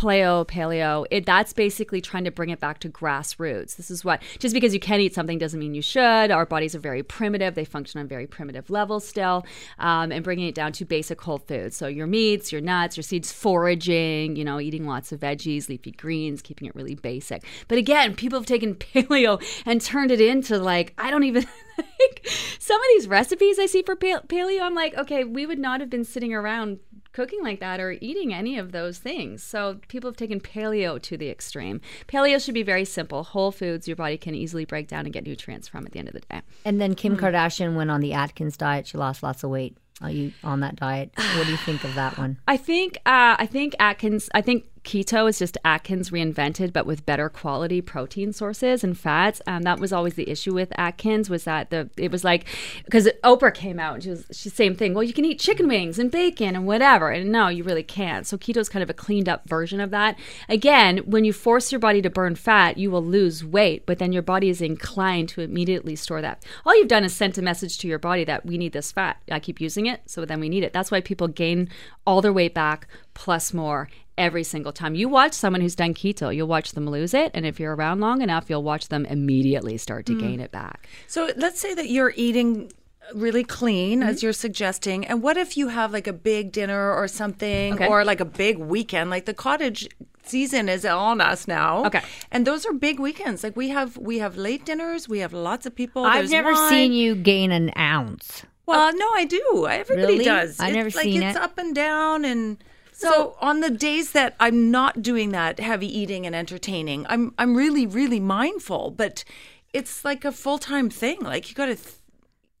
[0.00, 3.76] paleo, paleo, it, that's basically trying to bring it back to grassroots.
[3.76, 6.30] This is what, just because you can eat something doesn't mean you should.
[6.30, 9.44] Our bodies are very primitive, they function on very primitive levels still,
[9.78, 11.76] um, and bringing it down to basic whole foods.
[11.76, 15.92] So your meats, your nuts, your seeds, foraging, you know, eating lots of veggies, leafy
[15.92, 17.44] greens, keeping it really basic.
[17.68, 21.46] But again, people have taken paleo and turned it into like, I don't even.
[21.98, 22.26] Like
[22.58, 25.88] some of these recipes I see for paleo, I'm like, okay, we would not have
[25.88, 26.78] been sitting around
[27.12, 29.42] cooking like that or eating any of those things.
[29.42, 31.80] So people have taken paleo to the extreme.
[32.08, 35.24] Paleo should be very simple, whole foods your body can easily break down and get
[35.26, 36.40] nutrients from at the end of the day.
[36.64, 37.24] And then Kim Hmm.
[37.24, 38.86] Kardashian went on the Atkins diet.
[38.86, 39.76] She lost lots of weight.
[40.02, 41.10] Are you on that diet?
[41.36, 42.38] What do you think of that one?
[42.48, 44.30] I think uh, I think Atkins.
[44.34, 49.42] I think keto is just Atkins reinvented, but with better quality protein sources and fats.
[49.46, 52.46] Um, that was always the issue with Atkins was that the it was like
[52.84, 54.94] because Oprah came out and she was she same thing.
[54.94, 58.26] Well, you can eat chicken wings and bacon and whatever, and no, you really can't.
[58.26, 60.18] So keto is kind of a cleaned up version of that.
[60.48, 64.12] Again, when you force your body to burn fat, you will lose weight, but then
[64.12, 66.44] your body is inclined to immediately store that.
[66.64, 69.18] All you've done is sent a message to your body that we need this fat.
[69.30, 70.72] I keep using it, so then we need it.
[70.72, 71.68] That's why people gain
[72.06, 73.88] all their weight back plus more
[74.20, 74.94] every single time.
[74.94, 78.00] You watch someone who's done keto, you'll watch them lose it, and if you're around
[78.00, 80.88] long enough, you'll watch them immediately start to gain it back.
[81.08, 82.70] So let's say that you're eating
[83.14, 84.08] really clean Mm-hmm.
[84.08, 87.88] as you're suggesting and what if you have like a big dinner or something Okay.
[87.88, 89.88] or like a big weekend like the cottage
[90.22, 92.02] season is on us now Okay.
[92.30, 95.66] and those are big weekends like we have we have late dinners we have lots
[95.66, 96.68] of people I've never wine.
[96.68, 98.44] seen you gain an ounce.
[98.66, 100.24] well no i do everybody Really?
[100.24, 101.42] does I've It's never like seen it's it.
[101.42, 102.62] up and down and
[103.00, 107.54] so on the days that I'm not doing that heavy eating and entertaining, I'm I'm
[107.56, 109.24] really really mindful, but
[109.72, 111.20] it's like a full-time thing.
[111.20, 111.94] Like you got to th-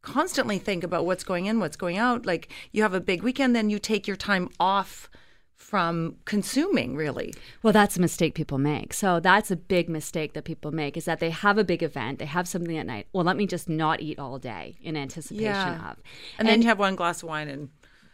[0.02, 2.24] constantly think about what's going in, what's going out.
[2.24, 5.10] Like you have a big weekend, then you take your time off
[5.56, 6.96] from consuming.
[6.96, 8.94] Really, Well, that's a mistake people make.
[8.94, 12.18] So that's a big mistake that people make is that they have a big event,
[12.18, 13.06] they have something at night.
[13.12, 15.90] Well, let me just not eat all day in anticipation Yeah.
[15.90, 16.02] of.
[16.38, 17.68] and, then you have one glass of wine and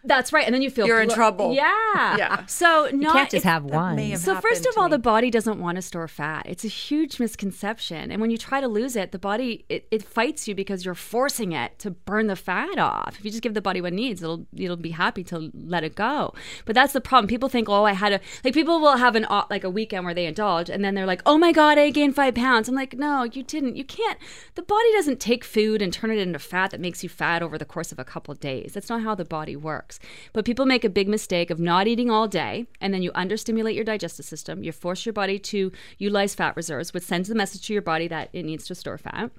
[0.07, 1.53] That's right, and then you feel You're in trouble.
[1.53, 2.47] Yeah, Yeah.
[2.47, 3.99] So You can't just have one.
[3.99, 4.91] have So first of all, me.
[4.93, 6.47] the body doesn't want to store fat.
[6.47, 10.03] It's a huge misconception, and when you try to lose it, the body it, it
[10.03, 13.17] fights you because you're forcing it to burn the fat off.
[13.19, 15.85] If you just give the body what it needs, it'll it'll be happy to let
[15.85, 16.33] it go.
[16.65, 17.27] But that's the problem.
[17.29, 20.05] People think, oh, I had a like people will have an au- like a weekend
[20.05, 22.69] where they indulge, and then they're like, oh my god, I gained five pounds.
[22.69, 23.77] I'm like, no, you didn't.
[23.77, 24.19] You can't.
[24.55, 27.59] The body doesn't take food and turn it into fat that makes you fat over
[27.59, 28.73] the course of a couple of days.
[28.75, 29.96] That's not how the body works.
[29.97, 30.09] Works.
[30.33, 33.75] But people make a big mistake of not eating all day, and then you understimulate
[33.75, 34.63] your digestive system.
[34.63, 38.09] You force your body to utilize fat reserves, which sends the message to your body
[38.09, 39.31] that it needs to store fat.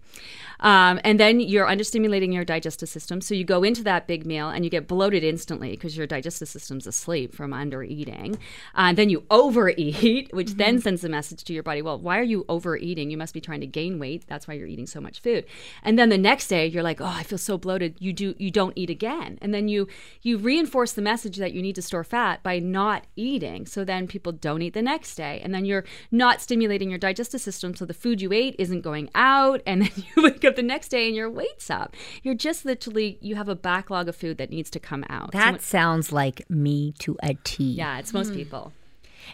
[0.59, 3.21] Um, and then you're understimulating your digestive system.
[3.21, 6.47] So you go into that big meal and you get bloated instantly because your digestive
[6.47, 8.39] system's asleep from under eating.
[8.73, 10.57] Uh, then you overeat, which mm-hmm.
[10.57, 13.11] then sends a message to your body well, why are you overeating?
[13.11, 14.25] You must be trying to gain weight.
[14.27, 15.45] That's why you're eating so much food.
[15.83, 17.95] And then the next day, you're like, oh, I feel so bloated.
[17.99, 19.87] You do you don't eat again, and then you
[20.21, 23.65] you reinforce the message that you need to store fat by not eating.
[23.65, 27.41] So then people don't eat the next day, and then you're not stimulating your digestive
[27.41, 30.63] system, so the food you ate isn't going out, and then you wake up the
[30.63, 31.95] next day and your weight's up.
[32.23, 35.33] You're just literally you have a backlog of food that needs to come out.
[35.33, 37.65] That so sounds like me to a T.
[37.65, 38.35] Yeah, it's most mm.
[38.35, 38.71] people.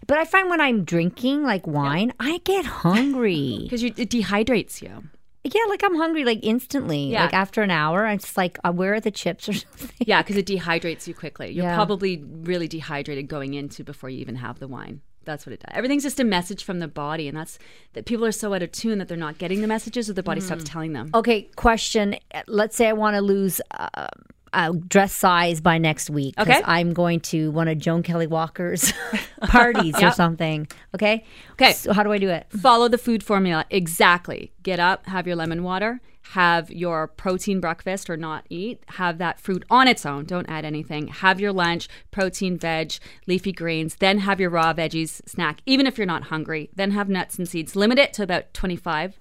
[0.08, 2.34] But I find when I'm drinking like wine, yeah.
[2.34, 5.04] I get hungry because it dehydrates you.
[5.44, 7.12] Yeah, like I'm hungry like instantly.
[7.12, 7.24] Yeah.
[7.24, 9.90] Like after an hour, I'm just like, uh, where are the chips or something?
[10.00, 11.52] Yeah, because it dehydrates you quickly.
[11.52, 11.76] You're yeah.
[11.76, 15.02] probably really dehydrated going into before you even have the wine.
[15.26, 15.72] That's what it does.
[15.74, 17.58] Everything's just a message from the body, and that's
[17.94, 20.24] that people are so out of tune that they're not getting the messages, or the
[20.24, 20.46] body mm.
[20.46, 21.10] stops telling them.
[21.14, 22.16] Okay, question.
[22.48, 23.62] Let's say I want to lose.
[23.72, 24.08] Uh,
[24.54, 26.36] uh, dress size by next week.
[26.40, 26.62] Okay.
[26.66, 28.94] I'm going to one of Joan Kelley Walker's
[29.44, 30.12] parties yep.
[30.12, 30.68] or something.
[30.96, 31.26] Okay.
[31.54, 31.74] Okay.
[31.74, 32.48] So how do I do it?
[32.50, 34.54] Follow the food formula exactly.
[34.62, 36.00] Get up, have your lemon water,
[36.32, 38.82] have your protein breakfast or not eat.
[38.88, 40.26] Have that fruit on its own.
[40.26, 41.08] Don't add anything.
[41.08, 42.94] Have your lunch, protein, veg,
[43.28, 43.96] leafy greens.
[43.96, 46.70] Then have your raw veggies snack, even if you're not hungry.
[46.76, 47.76] Then have nuts and seeds.
[47.76, 49.20] Limit it to about 25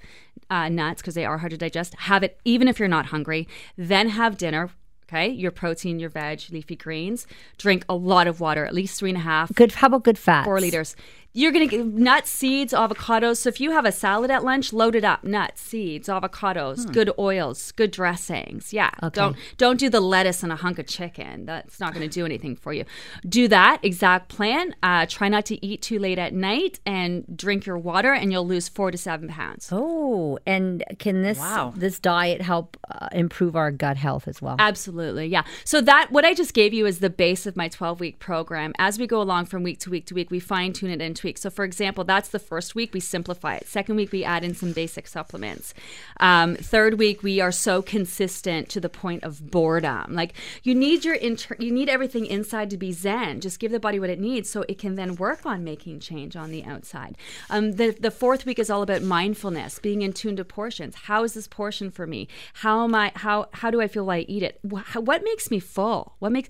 [0.49, 1.95] uh, nuts because they are hard to digest.
[1.95, 3.49] Have it even if you're not hungry.
[3.77, 4.71] Then have dinner
[5.13, 7.27] Okay, your protein, your veg, leafy greens.
[7.59, 9.55] Drink a lot of water, at least three and a half.
[9.55, 9.73] Good.
[9.73, 10.45] How about good fat?
[10.45, 10.97] Four liters.
[11.35, 13.39] You're going to get nuts, seeds, avocados.
[13.39, 15.25] So if you have a salad at lunch, load it up.
[15.25, 16.93] Nuts, seeds, avocados, hmm.
[16.93, 18.73] good oils, good dressings.
[18.73, 18.91] Yeah.
[19.03, 19.15] Okay.
[19.15, 21.47] Don't don't do the lettuce and a hunk of chicken.
[21.47, 22.85] That's not going to do anything for you.
[23.27, 24.75] Do that exact plan.
[24.83, 28.47] Uh, try not to eat too late at night and drink your water, and you'll
[28.47, 29.71] lose four to seven pounds.
[29.73, 31.73] Oh, and can this wow.
[31.75, 34.57] this diet help uh, improve our gut health as well?
[34.59, 35.27] Absolutely.
[35.27, 35.45] Yeah.
[35.65, 38.75] So that what I just gave you is the base of my 12 week program.
[38.79, 41.22] As we go along from week to week to week, we fine tune it into
[41.25, 41.39] week.
[41.39, 43.69] So, for example, that's the first week we simplify it.
[43.69, 45.75] Second week we add in some basic supplements.
[46.21, 50.15] Um, third week we are so consistent to the point of boredom.
[50.15, 53.41] Like you need your inter- you need everything inside to be zen.
[53.41, 56.37] Just give the body what it needs so it can then work on making change
[56.37, 57.17] on the outside.
[57.51, 60.95] Um, the the fourth week is all about mindfulness, being in tune to portions.
[60.95, 62.29] How is this portion for me?
[62.55, 63.13] How am I?
[63.17, 64.59] How how do I feel while I eat it?
[64.63, 66.15] What makes me full?
[66.19, 66.49] What makes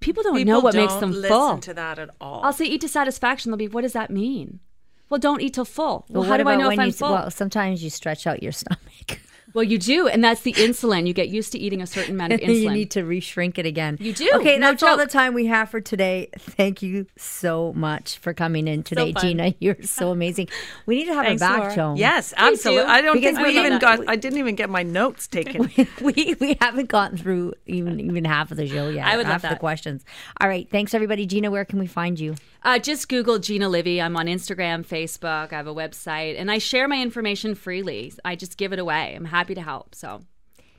[0.00, 1.58] people don't people know what don't makes them listen full.
[1.58, 2.42] to that at all.
[2.42, 3.50] I'll say eat to satisfaction.
[3.50, 4.60] They'll be, what does that mean?
[5.08, 6.04] Well, don't eat till full.
[6.08, 7.12] Well, well how do I know if I'm you, full?
[7.12, 9.20] Well, sometimes you stretch out your stomach.
[9.56, 11.06] Well, you do, and that's the insulin.
[11.06, 12.60] You get used to eating a certain amount of insulin.
[12.60, 13.96] you need to reshrink it again.
[13.98, 14.28] You do.
[14.34, 14.90] Okay, no that's joke.
[14.90, 16.28] all the time we have for today.
[16.38, 19.54] Thank you so much for coming in today, so Gina.
[19.58, 20.50] You're so amazing.
[20.84, 21.74] We need to have Thanks, her back, Laura.
[21.74, 21.96] Joan.
[21.96, 22.84] Yes, absolutely.
[22.84, 24.06] I don't because think we even got.
[24.06, 25.70] I didn't even get my notes taken.
[26.02, 29.06] we we haven't gotten through even even half of the show yet.
[29.06, 29.50] I would half love that.
[29.52, 30.04] the questions.
[30.38, 31.24] All right, thanks everybody.
[31.24, 32.34] Gina, where can we find you?
[32.62, 34.00] Uh, just Google Gina Livy.
[34.00, 35.52] I'm on Instagram, Facebook.
[35.52, 38.12] I have a website, and I share my information freely.
[38.24, 39.14] I just give it away.
[39.14, 39.94] I'm happy to help.
[39.94, 40.22] So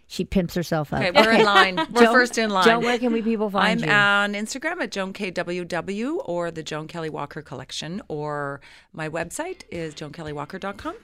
[0.07, 1.01] she pimps herself up.
[1.01, 1.75] Okay, we're in line.
[1.91, 2.65] We're Joan, first in line.
[2.65, 3.93] Joan, where can we people find I'm you?
[3.93, 8.61] I'm on Instagram at Joan KWW or the Joan Kelley Walker Collection, or
[8.93, 10.95] my website is joankelleywalker.com.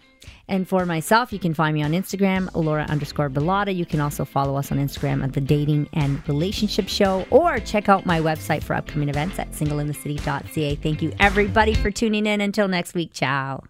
[0.48, 3.76] And for myself, you can find me on Instagram, Laura underscore Bilotta.
[3.76, 7.90] You can also follow us on Instagram at The Dating and Relationship Show or check
[7.90, 10.76] out my website for upcoming events at singleinthecity.ca.
[10.76, 12.42] Thank you, everybody, for tuning in.
[12.42, 13.64] Until next week, ciao.